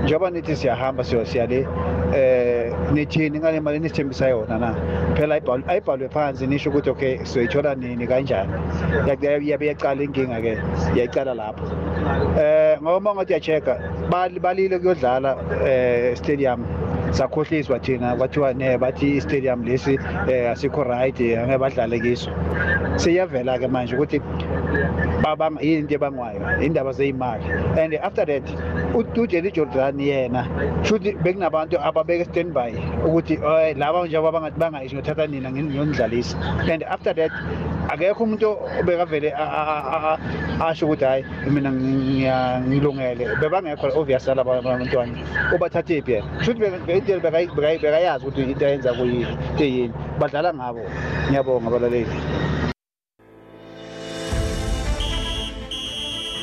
[0.04, 1.68] njengoba nithi siyahamba siyo siyale
[2.16, 2.57] eh
[2.94, 3.40] nithini?
[3.40, 4.76] Ngale mali nisithembisa yona na?
[5.16, 5.36] Phela
[5.68, 8.08] ayibhalwe phansi nisho ukuthi okay siyoyithola nini?
[8.08, 8.52] Kanjani?
[9.50, 10.58] Yabe yaqala inkinga ke
[10.96, 11.66] yayicala lapho.
[12.40, 16.66] Eh ngoba ngathi uyacheka balile kuyodlala eh stadium.
[17.12, 19.98] Sakhohliswa thina kwathiwa ne bathi stadium lesi
[20.52, 22.32] asikho right angeke badlale kiso.
[22.96, 24.47] Siyavela ke manje ukuthi babanga yini
[25.62, 27.44] into ebangwayo indaba zeyimali
[27.78, 28.44] and after that
[28.94, 30.44] uJelly Jordan yena
[30.84, 32.74] futhi bekunabantu ababeke standby
[33.06, 33.40] ukuthi
[33.76, 36.38] laba nje abangathi bangayisho ngothatha nina ngiyonidlalisa
[36.72, 37.32] and after that
[37.88, 39.34] akekho umuntu obekavele
[40.68, 41.72] asho ukuthi hayi mina
[42.68, 43.28] ngilungele.
[43.40, 45.16] Bebangekho obvious laba bantwana
[45.56, 46.28] ubathathe phi yena?
[46.44, 46.60] Futhi
[46.98, 50.84] into bekayazi ukuthi into ayenza kuyini badlala ngabo.
[51.30, 52.57] Ngiyabonga abalaleli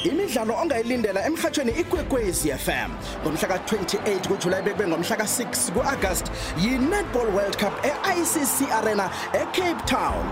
[0.05, 2.91] imidlalo ongayilindela emhathweni ikwekwezi FM
[3.23, 6.27] ngomhla ka28 kuJuly bekube ngomhla ka6 kuAugust
[6.59, 10.25] yi-Netball World Cup e-ICC Arena eCape Town.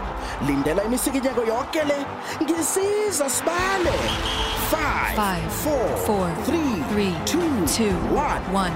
[0.46, 2.06] Lindela imisikinyeko yonke le.
[2.42, 3.96] Ngisiza sibale.
[4.70, 7.92] 5 4 3 2
[8.52, 8.70] 1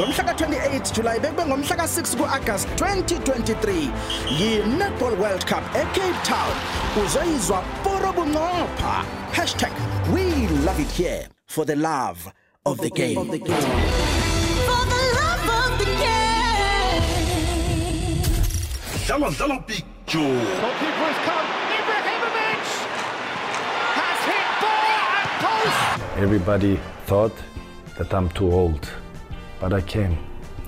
[0.00, 3.90] ngomhla ka28 July bekube ngomhla ka6 kuAugust 2023
[4.38, 6.54] yi-Netball World Cup eCape Town.
[7.04, 9.04] Uzoyizwa poro bunqopha.
[10.12, 10.31] #we
[10.62, 12.32] love it here for the love
[12.64, 13.16] of the game.
[13.16, 13.48] For the love
[15.60, 17.02] of the game.
[19.06, 19.58] Dlala dlala
[20.06, 20.20] Joe.
[20.20, 21.48] Goalkeeper has come.
[21.78, 22.66] Ibrahimovic
[23.98, 26.22] has hit bar and post.
[26.22, 27.36] Everybody thought
[27.98, 28.88] that I'm too old,
[29.58, 30.16] but I came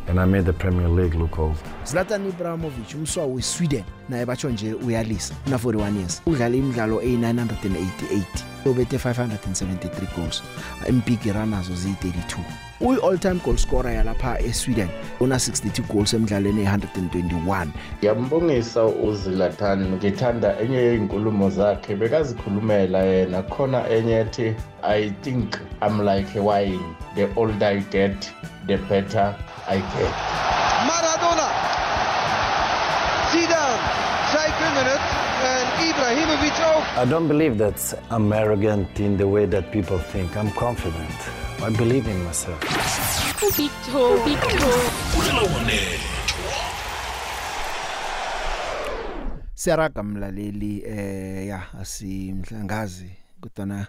[0.09, 1.63] and I made the Premier League look old.
[1.85, 5.35] Zlatan Ibrahimovic umswa weSweden naye batsho nje uyalisa.
[5.47, 6.23] Una 41 years.
[6.27, 8.23] Udlala imidlalo e988
[8.67, 10.43] ubethe 573 goals.
[10.89, 14.89] Impiki runners zi32 uyi all time goal scorer yalapha eSweden
[15.21, 17.67] una 62 goals emidlalweni e121
[17.99, 23.43] ngiyambongisa uZlatan ngithanda enye yezinkulumo zakhe bekazikhulumela yena.
[23.43, 26.81] Khona enye ethi i think i'm like a wine.
[27.15, 28.33] The older i get
[28.67, 29.35] the better
[29.69, 30.15] i get.
[30.87, 31.14] Maradona.
[36.15, 37.07] Ibrahimovic ook.
[37.07, 40.37] I don't believe that I'm arrogant in the way that people think.
[40.37, 41.19] I'm confident.
[41.63, 42.61] I believe in myself.
[43.57, 44.71] Victor, Victor.
[49.55, 53.87] siyaraga mlaleli eh ya asimhlangazi kodwa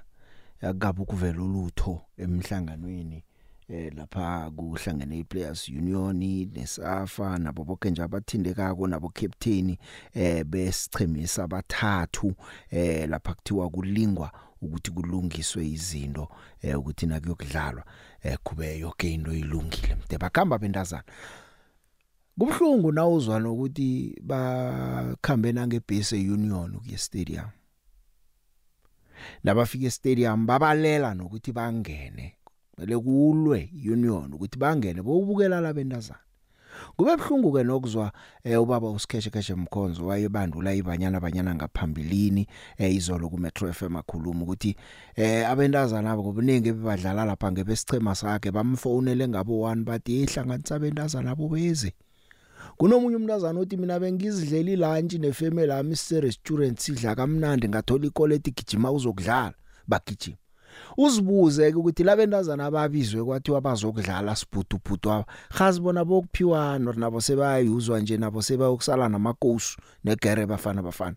[0.61, 3.23] yakaba ukuvela ulutho emhlanganweni
[3.69, 6.17] eh lapha kuhlangene iPlayers Union
[6.53, 9.77] neSAFA nabo bonke nje abathindekako nabo captain
[10.13, 12.33] eh besichemisa abathathu
[12.69, 16.29] eh lapha kuthiwa kulingwa ukuthi kulungiswe izinto
[16.61, 17.83] eh ukuthi nakuyokudlalwa
[18.23, 19.95] eh kube yonke into ilungile.
[19.95, 21.03] Mde bakhamba bendazana
[22.39, 27.49] kubhlungu nawuzwa nokuthi bakhambe nangebhese union kuye stadium
[29.43, 32.35] nabafika estadium babalela nokuthi bangene.
[32.77, 36.25] Mele kulwe union ukuthi bangene bowubukela labendazana
[36.97, 38.11] kube bhlungu ke nokuzwa
[38.43, 44.43] eh, ubaba uSikheche Kheshe Mkhonzo wayebandula ibanyana banyana ngaphambilini eh, izolo ku Metro FM akhuluma
[44.43, 44.75] ukuthi
[45.15, 51.49] eh, abendazana abo ngobuningi bebadlala lapha ngebesichema sakhe bamfonele ngabo 1 bathi ihlanganisa abendazana abo
[51.49, 51.93] beze.
[52.77, 58.91] Kunomunye umntazana uthi mina bengizidlela lunch nefamily yami si restaurant sidla kamnandi ngathola ikoleti gijima
[58.91, 59.53] uzokudlala.
[59.87, 60.37] Bagijima.
[60.97, 65.25] Uzibuze ukuthi labendazana ababizwe kwathiwa bazokudlala sibhudubhudu aba
[65.57, 71.15] khazibona bokuphiwana nabo sebayuzwa nje nabo sebayokusala namakosu negere bafana bafana.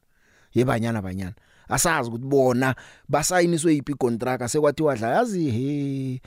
[0.54, 1.34] Yebanyana banyana
[1.68, 2.74] asazi ukuthi bona
[3.08, 6.20] basayiniswe yipi contract sekwathiwa dlala yazi he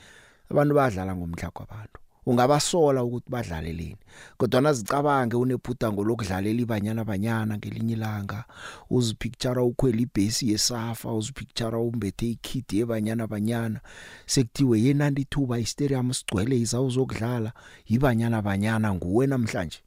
[0.50, 2.01] abantu badlala ngomhlaka kwabantu.
[2.26, 3.96] Ungabasola ukuthi badlale lini.
[4.36, 8.44] Kodwa nazicabange unebhudango lokudlalela ibanyana banyana ngelinye ilanga
[8.90, 13.80] uzipicture ukhwela ibhesi yesafa uzipicture umbethe ikid yebanyana banyana
[14.26, 17.52] sekuthiwe yenandi ithuba istadium sigcwele izawuzokudlala
[17.86, 19.80] ibanyana banyana nguwe namhlanje.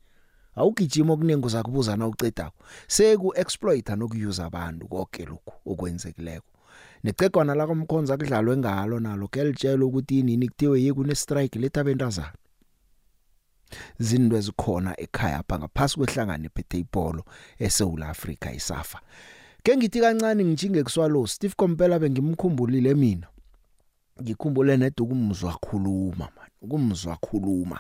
[0.56, 2.56] Awugijima okuningi uzakubuza na ucedako
[2.88, 6.55] seku exploiter nokuyuza abantu konke lokhu okwenzekileko.
[7.04, 12.34] Necegwana la komkhonza kudlalwe ngalo nalo kelitshela ukuthi inini kuthiwe yekune strike letha bentazana
[14.00, 17.24] zinto ezikhona ekhaya apha ngaphasi kwehlangano ephethe ibhola
[17.60, 19.00] eSouth Africa isafa.
[19.64, 23.28] Ke ngithi kancane ngijinge kuswalo Steve Kompela bengimkhumbulile mina.
[24.22, 27.80] Ngikhumbule nedukumzwa khuluma man ukumzwa khuluma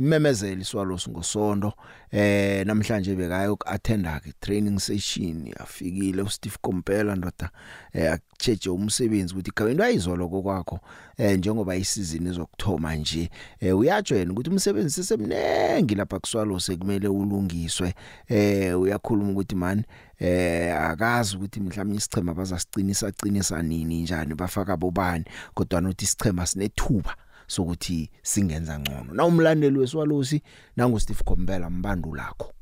[0.00, 1.72] imemezeli swalosi ngosonto
[2.10, 7.50] eh namhlanje bekayo attenda ke training session yafikile uSteve Kompela ndoda
[7.92, 10.80] eh acheje umsebenzi ukuthi kawento ayizolo kokwakho
[11.18, 13.30] eh njengoba isizini izokthoma nje.
[13.60, 13.74] Eh
[14.10, 17.94] yena ukuthi umsebenzi sesemnengi lapha kuswalose kumele ulungiswe.
[18.28, 19.84] Eh uyakhuluma ukuthi man
[20.18, 25.24] eh akazi ukuthi mhlawumnye isichema bazasicinisa cinisa nini njani bafaka bobani?
[25.54, 27.16] Kodwa nothi isichema sinethuba.
[27.50, 29.14] Sokuthi singenza ngcono.
[29.14, 30.42] Na umlandeli weswalosi
[30.76, 32.52] nangu Steve Kombela mbandu lakho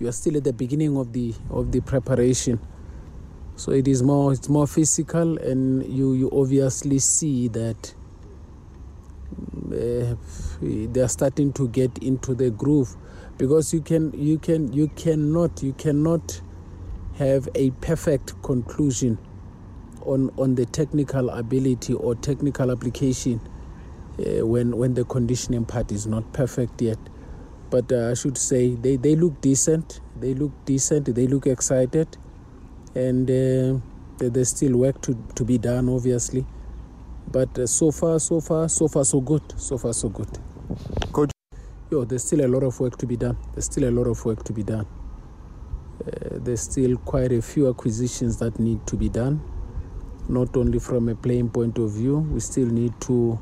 [0.00, 2.60] you are still at the beginning of the of the preparation.
[3.56, 7.94] So it is more it's more physical and you you obviously see that
[9.66, 10.14] uh,
[10.60, 12.94] they are starting to get into the groove.
[13.36, 16.40] Because you can you can you cannot you cannot
[17.16, 19.18] have a perfect conclusion
[20.02, 23.40] on on the technical ability or technical application
[24.18, 26.98] uh, when when the conditioning part is not perfect yet.
[27.70, 30.00] But uh, I should say they, they look decent.
[30.18, 31.14] They look decent.
[31.14, 32.08] They look excited,
[32.94, 33.78] and uh,
[34.18, 36.46] there- there's still work to, to be done, obviously.
[37.30, 39.42] But uh, so far, so far, so far, so good.
[39.58, 40.28] So far, so good.
[41.12, 41.30] Coach,
[41.90, 43.36] yo, there's still a lot of work to be done.
[43.52, 44.86] There's still a lot of work to be done.
[46.06, 49.42] Uh, there's still quite a few acquisitions that need to be done.
[50.28, 53.38] Not only from a playing point of view, we still need to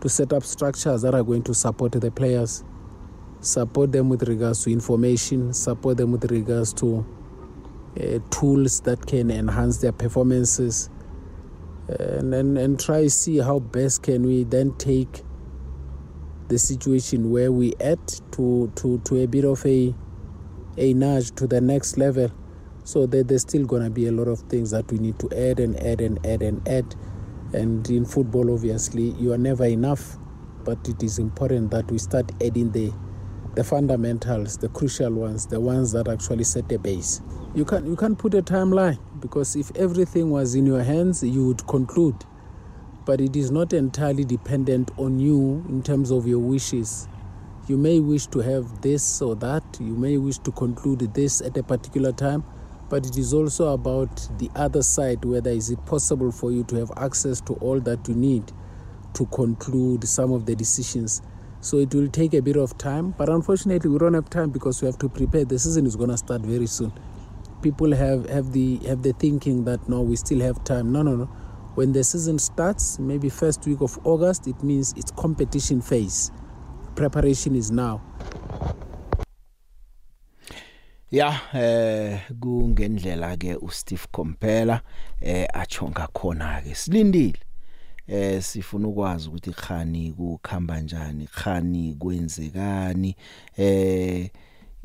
[0.00, 2.64] to set up structures that are going to support the players,
[3.40, 7.04] support them with regards to information, support them with regards to
[8.00, 10.90] uh, tools that can enhance their performances,
[11.88, 15.22] and, and and try see how best can we then take
[16.48, 19.94] the situation where we at to to to a bit of a
[20.76, 22.30] a nudge to the next level.
[22.84, 25.28] So there, there's still going to be a lot of things that we need to
[25.32, 26.94] add and add and add and add.
[27.52, 30.18] And in football, obviously, you are never enough,
[30.64, 32.92] but it is important that we start adding the
[33.54, 37.22] the fundamentals, the crucial ones, the ones that actually set the base.
[37.54, 41.46] You can you can't put a timeline because if everything was in your hands, you
[41.48, 42.24] would conclude.
[43.04, 47.08] But it is not entirely dependent on you in terms of your wishes.
[47.66, 51.56] You may wish to have this or that, you may wish to conclude this at
[51.56, 52.44] a particular time,
[52.88, 56.76] but it is also about the other side whether is it possible for you to
[56.76, 58.52] have access to all that you need
[59.14, 61.22] to conclude some of the decisions.
[61.60, 64.80] So it will take a bit of time, but unfortunately we don't have time because
[64.80, 65.44] we have to prepare.
[65.44, 66.92] The season is going to start very soon.
[67.62, 70.92] People have, have the have the thinking that no, we still have time.
[70.92, 71.24] No, no, no.
[71.74, 76.30] When the season starts, maybe first week of August, it means it's competition phase.
[76.94, 78.00] Preparation is now.
[81.10, 84.80] Ya eh kungendlela ke uSteve Kompela
[85.20, 87.40] eh achonga khona ke silindile.
[88.06, 93.16] Eh sifuna ukwazi ukuthi khani kukhamba kanjani khani kwenzekani
[93.56, 94.30] eh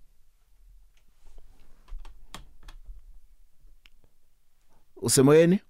[5.02, 5.60] Usemoyeni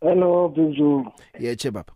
[0.00, 1.06] Hello Biju.
[1.38, 1.92] yeche baba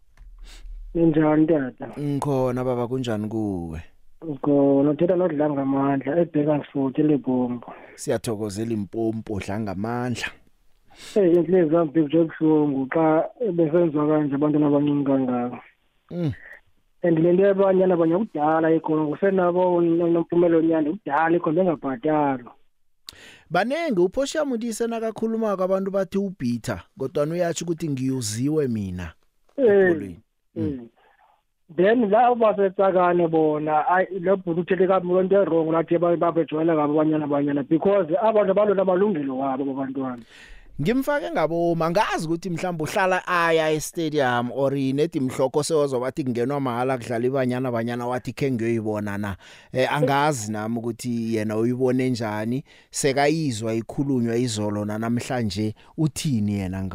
[0.95, 1.89] Ninjani tata?
[2.01, 3.83] ngikhona baba kunjani kuwe
[4.25, 7.73] Ngona thela nodla ngamandla ebheka futhi lebombo.
[7.97, 10.27] siyathokozela impompo dlanga amandla
[11.17, 15.61] Eh inhliziyo zami Biju ebuhlungu xa besenziwa kanje abantwana abaningi kangaka.
[16.11, 16.33] Mm.
[17.03, 22.53] And le nto yabanyana abanye kudala ikhona kusenabo nomphumelo nyanda kudala ikhona bengabhatalwa.
[23.51, 29.13] Banenge uphosha mutise nakakhuluma abantu bathi ubitha kodwa uyathi ukuthi ngiyuziwe mina
[29.57, 30.17] Eh.
[30.57, 30.89] Mm.
[31.77, 37.25] then la basetsakane bona ayi lo bhuti uthele kabi into erong lathi babejwayela kabi abanyana
[37.25, 40.23] abanyana because abantu abalona amalungelo wabo babantwana
[40.81, 47.27] ngimfake ngabo mangazi ukuthi mhlawumbe uhlala aya e-stadium or inethi imhloko sewazobathi kungenwa mahala kudlala
[47.27, 49.37] ibanyana abanyana wathi ke ngiyoyibona na?
[49.73, 56.91] Eh, angazi nami ukuthi yena uyibone njani sekayizwa ikhulunywa izolo namhlanje uthini yena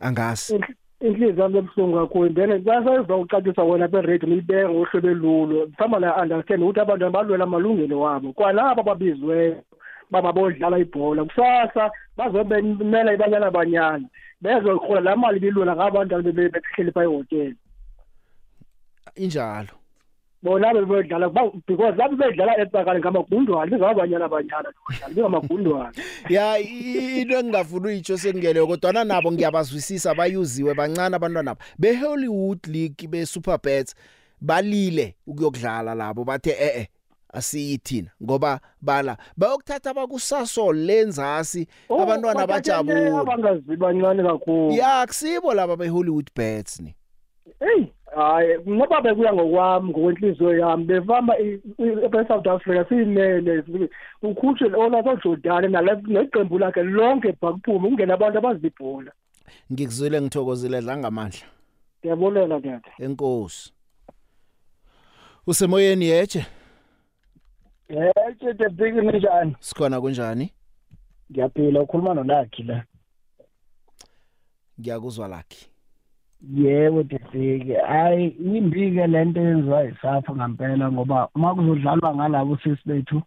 [0.00, 0.60] angazi.
[1.00, 2.34] Inhliziyo yami ebuhlungu kakhulu.
[2.34, 8.00] Then basayizwa ukucacisa wena be-radio nilibeka ngohlobo elulo mhlawumbe la understand ukuthi abantu abalwela amalungelo
[8.00, 8.32] wabo.
[8.32, 9.56] Kwalabo ababizweyo
[10.10, 14.08] baba bodlala ibhola kusasa bazobemela ibanyana banyana
[14.40, 17.54] bezohola la mali bilula ngabantu behleli pha ehotela.
[19.16, 19.74] Injalo.
[20.42, 21.28] Bona bebedlala
[21.66, 24.70] because labo bedlala eTsakane ngamagundwane ngabanyana abanyana
[25.10, 25.98] ngamagundwane
[26.28, 33.08] ya into engingafuna uyitsho sekungele kodwa nabo ngiyabazwisisa bayuziwe bancane abantwana nabo be Hollywood League
[33.10, 33.94] be Superbets
[34.40, 36.86] balile ukuyokudlala labo bathe eh eh
[37.32, 44.72] asiyithina ngoba bala bayokuthatha abakusaso lenzasi Oh, abantwana bajabula abangazibancane kakhulu.
[44.72, 46.94] Ya kusibo laba be Hollywood Bets ni.
[47.60, 53.64] Hey hayi ngoba bekuya ngokwami ngokwenhliziyo yami bevama e-South Africa siyimele
[54.22, 59.12] ukhutshwe ona Jordan naleqembu lakhe lonke bhakuphume ungena abantu abazibhola
[59.72, 61.46] ngikuzwile ngithokozile dla ngamandla
[62.00, 63.72] ngiyabolela tata enkosi.
[65.46, 66.46] Usemoyeni yeje
[67.88, 70.52] yeje the big njani sikhona kunjani?
[71.30, 72.84] Ngiyaphila ukhuluma nolakhi la.
[74.80, 75.68] Ngiyakuzwa lakhi.
[76.54, 83.22] Yebo desike hayi imbike lento yenziwa yisafa ngempela ngoba uma kuzodlalwa ngalabo sisi bethu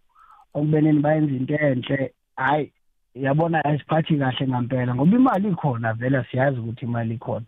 [0.54, 2.72] okubenini bayenza into enhle hayi
[3.14, 7.46] yabona ayisiphathi kahle ngempela ngoba imali ikhona vele siyazi ukuthi imali ikhona.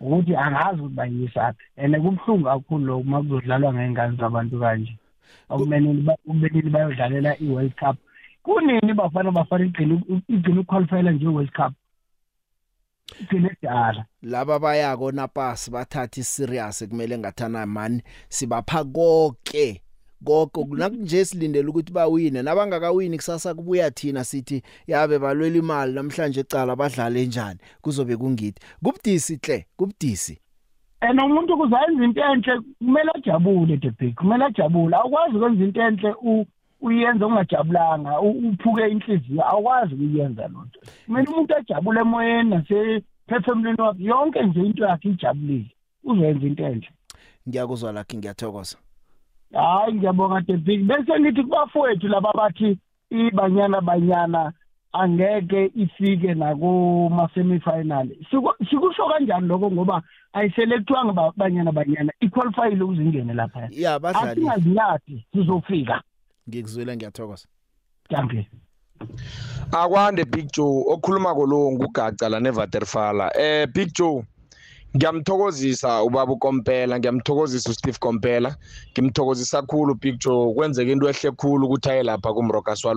[0.00, 4.98] Ukuthi angazi ukuthi bayisaphi and kubuhlungu kakhulu lokhu uma kuzodlalwa ngey'ngane zabantu kanje.
[5.48, 7.96] Okubenini ukubenini bayodlalela i-world cup.
[8.42, 11.72] Kunini bafana bafana igcina igcina ukuqualifyela nje i-world cup?
[13.20, 19.82] Igcina edala laba bayako napasi bathatha iserious kumele ngathana man sibapha konke
[20.24, 26.76] konke nakunje silindele ukuthi bawine nabangakawini kusasa kubuya thina sithi yabe balwela imali namhlanje ecala
[26.76, 27.58] badlale njani?
[27.82, 30.41] Kuzobe kungithi kubudisi hle kubudisi.
[31.02, 34.96] And umuntu kuzayenza into enhle kumele ajabule the big kumele ajabule.
[34.96, 36.46] Awukwazi ukwenza into enhle u-
[36.80, 40.80] uyenze ungajabulanga u- uphuke inhliziyo awukwazi ukuyenza loo nto.
[41.06, 45.66] Kumele umuntu ajabule emoyeni nasephefemulweni wakhe yonke nje into yakhe ijabulile
[46.04, 46.88] uzoyenza into enhle.
[47.48, 48.76] Ngiyakuzwa lakhi ngiyathokoza.
[49.52, 50.84] Hayi ngiyabonga the big.
[50.86, 52.78] Bese ngithi kubafowethu laba bathi
[53.10, 54.52] ibanyana banyana.
[54.92, 58.08] Angeke ifike nakuma semifinal.
[58.30, 63.68] Siku- sikusho kanjani lokho ngoba ayiselekthwanga ba- banyana banyana iqualifyile ukuze ingene lapha.
[63.70, 66.02] Ya badlali asingazinyathi sizofika.
[66.48, 67.46] Ngikuzwile ngiyathokoza.
[68.08, 68.44] Thank you
[69.72, 74.24] akwande big joe okhuluma kolo ngugaca la nevaterfala eh big joe
[74.96, 78.56] ngiyamthokozisa ubaba ukompela ngiyamthokozisa usteve kompela.
[78.92, 80.54] Ngimthokozisa kakhulu big joe.
[80.54, 82.90] Kwenzeka into ehle khulu ukuthi aye lapha kumroka siye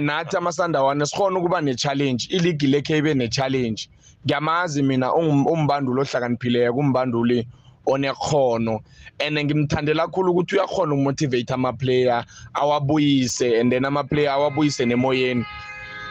[0.00, 3.88] nathi amasandawane sikhona ukuba ne-challenge iligi lekhe ibe ne-challenge.
[4.26, 7.46] Ngiyamazi mina umbandulo ohlakaniphileyo kumbanduli
[7.86, 8.80] onekhono
[9.20, 12.24] and ngimthandela kakhulu ukuthi uyakhona ukumotivate ama-player
[12.54, 15.44] awabuyise and then ama-player awabuyise nemoyeni.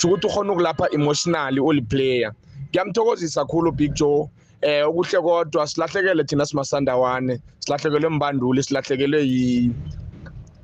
[0.04, 2.32] Ukuthi ukhona ukulapha emotionally oli-player
[2.70, 4.30] ngiyamthokozisa kakhulu big joe.
[4.62, 9.26] Eh okuhle kodwa silahlekele thina simasandawane silahlekelwe mbanduli silahlekelwe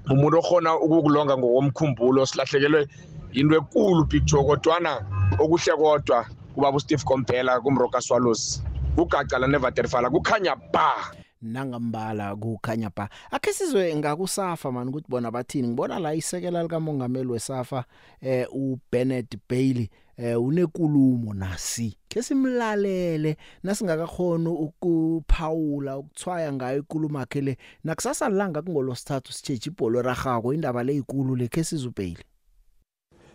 [0.09, 2.87] umuntu okhona ukukulonga ngokomkhumbulo silahlekelwe
[3.33, 5.01] into enkulu big joe kodwana
[5.39, 8.63] okuhle kodwa kubaba usteve kompela kumroka swallows.
[8.95, 15.67] Kugaca la nevaterfala kukhanya ba nangambala kukhanya ba akhe sizwe ngakusafa man ukuthi bona bathini?
[15.67, 17.85] Ngibona la isekela lika mongameli wesafa
[18.21, 19.89] eh uBennett Bailey
[20.21, 28.95] eh unekulumo nasi ke simlalele nasingakakhona ukuphawula ukuthwaya ngayo inkulumo yakhe le nakusasa langa kungolo
[28.95, 32.23] sithathu sicheje ibhola ragako indaba le ikulu le ke sizu Bailey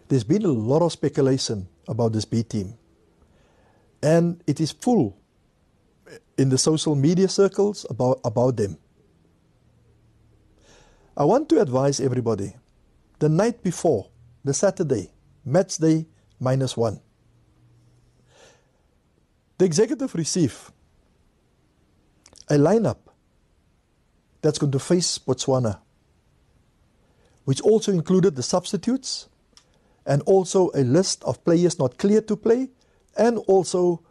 [0.09, 2.75] There's been a lot of speculation about this B team.
[4.03, 5.17] And it is full
[6.37, 8.77] in the social media circles about, about them.
[11.17, 12.55] I want to advise everybody
[13.19, 14.11] the night before,
[14.45, 15.11] the Saturday,
[15.43, 16.07] match day
[16.45, 17.01] minus one,
[19.59, 20.71] the executive receive
[22.49, 22.99] a lineup
[24.43, 25.81] that's going to face Botswana,
[27.45, 29.29] which also included the substitutes
[30.07, 32.69] and also a list of players not cleared to play,
[33.17, 34.03] and also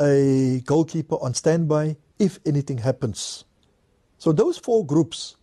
[0.00, 3.44] a goalkeeper on standby if anything happens
[4.22, 5.36] So those four groups,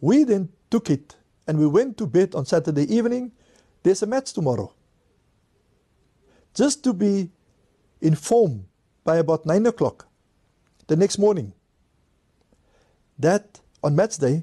[0.00, 1.16] we then took it
[1.46, 3.32] and we went to bed on Saturday evening.
[3.82, 4.72] There's a match tomorrow.
[6.58, 7.30] Just to be
[8.00, 8.64] informed
[9.04, 10.08] by about nine o'clock
[10.88, 11.52] the next morning
[13.16, 14.42] that on match day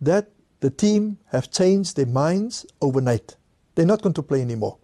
[0.00, 3.34] that the team have changed their minds overnight.
[3.74, 4.78] They're not going to play anymore.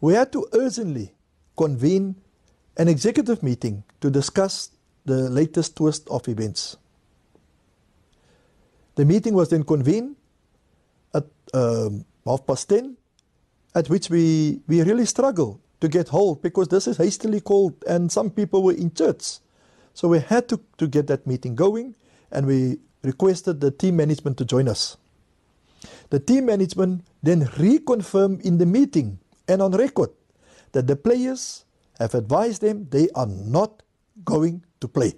[0.00, 1.12] We had to urgently
[1.56, 2.14] convene
[2.76, 4.70] an executive meeting to discuss
[5.06, 6.76] the latest twist of events.
[8.94, 10.14] The meeting was then convened
[11.12, 12.96] at um, half past 10,
[13.76, 18.10] at which we, we really struggled to get hold because this is hastily called and
[18.10, 19.38] some people were in church.
[19.92, 21.94] So we had to, to get that meeting going
[22.32, 24.96] and we requested the team management to join us.
[26.08, 30.08] The team management then reconfirmed in the meeting and on record
[30.72, 31.66] that the players
[31.98, 33.82] have advised them they are not
[34.24, 35.12] going to play.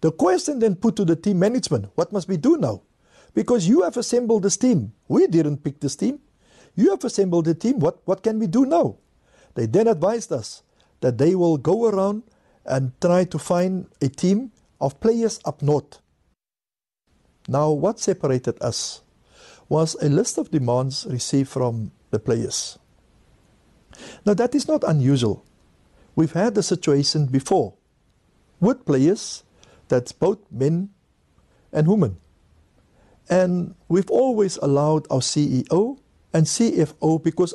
[0.00, 2.82] The question then put to the team management what must we do now?
[3.34, 4.92] Because you have assembled this team.
[5.06, 6.18] We didn't pick this team.
[6.78, 7.80] You have assembled the team.
[7.80, 8.94] What, what can we do now?
[9.54, 10.62] They then advised us
[11.00, 12.22] that they will go around
[12.64, 15.98] and try to find a team of players up north.
[17.48, 19.00] Now, what separated us
[19.68, 22.78] was a list of demands received from the players.
[24.24, 25.44] Now, that is not unusual.
[26.14, 27.74] We've had the situation before
[28.60, 29.42] with players
[29.88, 30.90] that's both men
[31.72, 32.18] and women.
[33.28, 35.98] And we've always allowed our CEO
[36.32, 37.54] and CFO because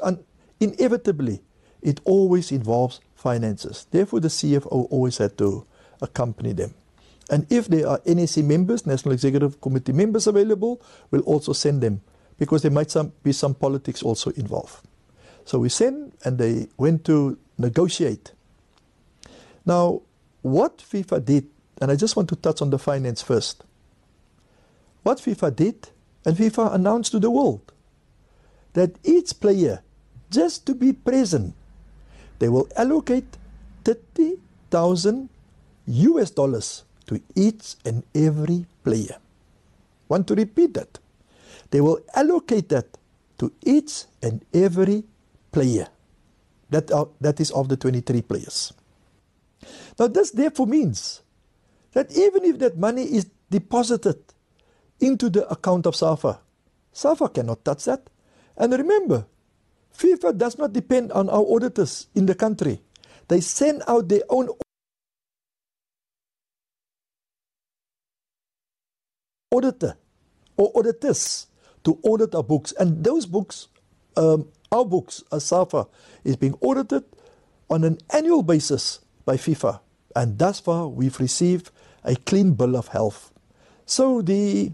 [0.59, 1.41] inevitably
[1.81, 3.87] it always involves finances.
[3.91, 5.65] Therefore, the CFO always had to
[6.01, 6.73] accompany them.
[7.29, 12.01] And if there are NEC members, National Executive Committee members available, we'll also send them
[12.37, 14.85] because there might some, be some politics also involved.
[15.45, 18.31] So we sent and they went to negotiate.
[19.65, 20.01] Now,
[20.41, 21.47] what FIFA did,
[21.81, 23.63] and I just want to touch on the finance first.
[25.03, 25.89] What FIFA did,
[26.25, 27.72] and FIFA announced to the world
[28.73, 29.81] that each player,
[30.29, 31.55] just to be present,
[32.39, 33.37] they will allocate
[33.85, 35.29] 30,000
[35.85, 39.17] US dollars to each and every player.
[40.09, 40.99] Want to repeat that?
[41.71, 42.97] They will allocate that
[43.39, 45.03] to each and every
[45.51, 45.87] player.
[46.69, 48.73] That, are, that is of the 23 players.
[49.99, 51.21] Now, this therefore means
[51.93, 54.17] that even if that money is deposited
[54.99, 56.39] into the account of SAFA,
[56.91, 58.09] SAFA cannot touch that.
[58.57, 59.25] And remember,
[59.97, 62.81] FIFA does not depend on our auditors in the country.
[63.27, 64.49] They send out their own
[69.51, 69.95] auditor
[70.57, 71.47] or auditors
[71.83, 72.73] to audit our books.
[72.79, 73.67] And those books,
[74.17, 75.87] um, our books, as SAFA,
[76.23, 77.03] is being audited
[77.69, 79.79] on an annual basis by FIFA.
[80.15, 81.71] And thus far, we've received
[82.03, 83.31] a clean bill of health.
[83.85, 84.71] So the,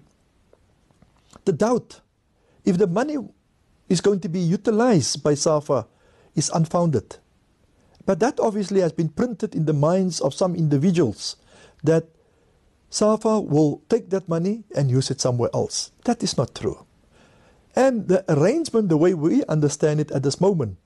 [1.45, 2.01] the doubt,
[2.65, 3.17] if the money
[3.89, 5.87] is going to be utilized by SAFA,
[6.35, 7.17] is unfounded.
[8.05, 11.35] But that obviously has been printed in the minds of some individuals
[11.83, 12.05] that
[12.89, 15.91] SAFA will take that money and use it somewhere else.
[16.05, 16.85] That is not true.
[17.75, 20.77] And the arrangement, the way we understand it at this moment,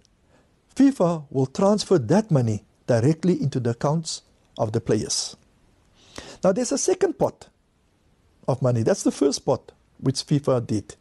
[0.76, 4.24] FIFA will transfer that money directly into the accounts
[4.58, 5.36] of the players.
[6.44, 7.48] Now, there's a second pot
[8.48, 8.84] of money.
[8.84, 10.96] That's the first pot which FIFA did.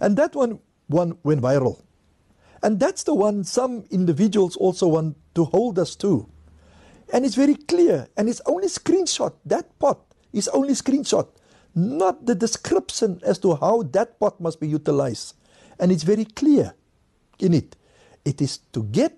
[0.00, 1.82] And that one, one went viral.
[2.62, 6.28] And that's the one some individuals also want to hold us to.
[7.12, 10.00] And it's very clear, and it's only screenshot that pot
[10.32, 11.28] is only screenshot,
[11.74, 15.34] not the description as to how that pot must be utilized.
[15.78, 16.74] And it's very clear
[17.38, 17.76] in it.
[18.24, 19.16] It is to get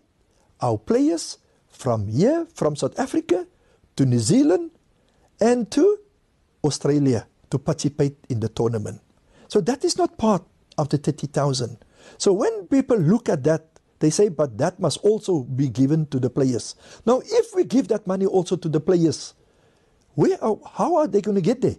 [0.61, 3.47] our players from here, from South Africa,
[3.97, 4.71] to New Zealand,
[5.41, 5.99] and to
[6.63, 9.01] Australia to participate in the tournament.
[9.49, 10.45] So that is not part
[10.81, 11.79] of the 30,000.
[12.19, 13.67] So when people look at that,
[14.01, 16.75] they say, but that must also be given to the players.
[17.05, 19.35] Now, if we give that money also to the players,
[20.15, 21.77] where are, how are they going to get there?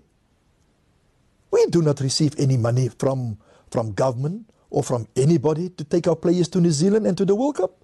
[1.50, 3.38] We do not receive any money from,
[3.72, 7.36] from government or from anybody to take our players to New Zealand and to the
[7.36, 7.84] World Cup.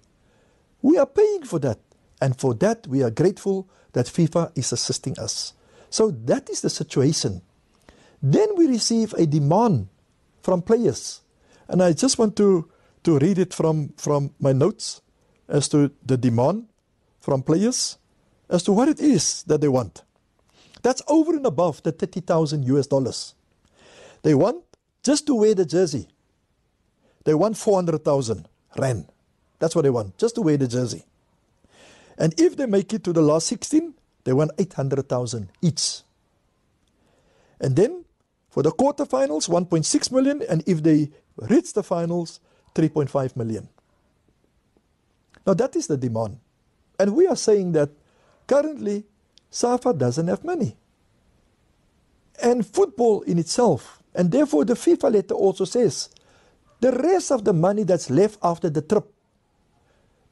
[0.80, 1.80] We are paying for that.
[2.20, 5.52] And for that, we are grateful that FIFA is assisting us.
[5.90, 7.42] So that is the situation.
[8.22, 9.88] Then we receive a demand
[10.42, 11.20] from players.
[11.68, 12.68] And I just want to,
[13.04, 15.02] to read it from, from my notes
[15.48, 16.66] as to the demand
[17.20, 17.98] from players
[18.48, 20.02] as to what it is that they want.
[20.82, 23.34] That's over and above the 30,000 US dollars.
[24.22, 24.64] They want
[25.02, 26.08] just to wear the jersey.
[27.24, 29.06] They want 400,000 rand.
[29.58, 31.04] That's what they want, just to wear the jersey.
[32.16, 36.02] And if they make it to the last 16, they want 800,000 each.
[37.60, 38.04] And then
[38.48, 40.42] for the quarterfinals, 1.6 million.
[40.48, 42.40] And if they reach the finals,
[42.74, 43.68] 3.5 million.
[45.46, 46.38] Now that is the demand.
[46.98, 47.90] And we are saying that
[48.46, 49.04] currently
[49.50, 50.76] SAFA doesn't have money.
[52.42, 56.10] And football in itself, and therefore the FIFA letter also says
[56.80, 59.12] the rest of the money that's left after the trip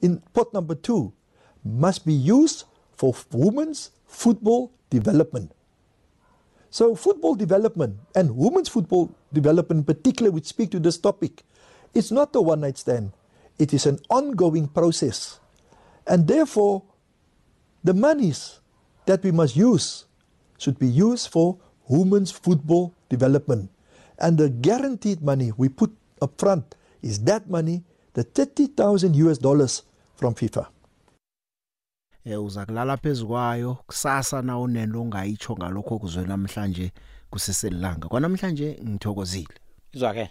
[0.00, 1.12] in pot number two
[1.64, 2.64] must be used
[2.94, 5.52] for women's football development.
[6.76, 11.40] So, football development and women's football development, in particular, which speak to this topic,
[11.94, 13.12] it's not a one night stand.
[13.58, 15.40] It is an ongoing process.
[16.06, 16.82] And therefore,
[17.82, 18.60] the monies
[19.06, 20.04] that we must use
[20.58, 21.56] should be used for
[21.88, 23.70] women's football development.
[24.18, 29.82] And the guaranteed money we put up front is that money, the 30,000 US dollars
[30.14, 30.66] from FIFA.
[32.26, 36.92] Eh uza kulala phezukwayo kusasa na unento ongayitsho ngalokho kuzwe namhlanje
[37.30, 39.54] kuseselanga kwanamhlanje ngithokozile.
[39.92, 40.30] Izwakele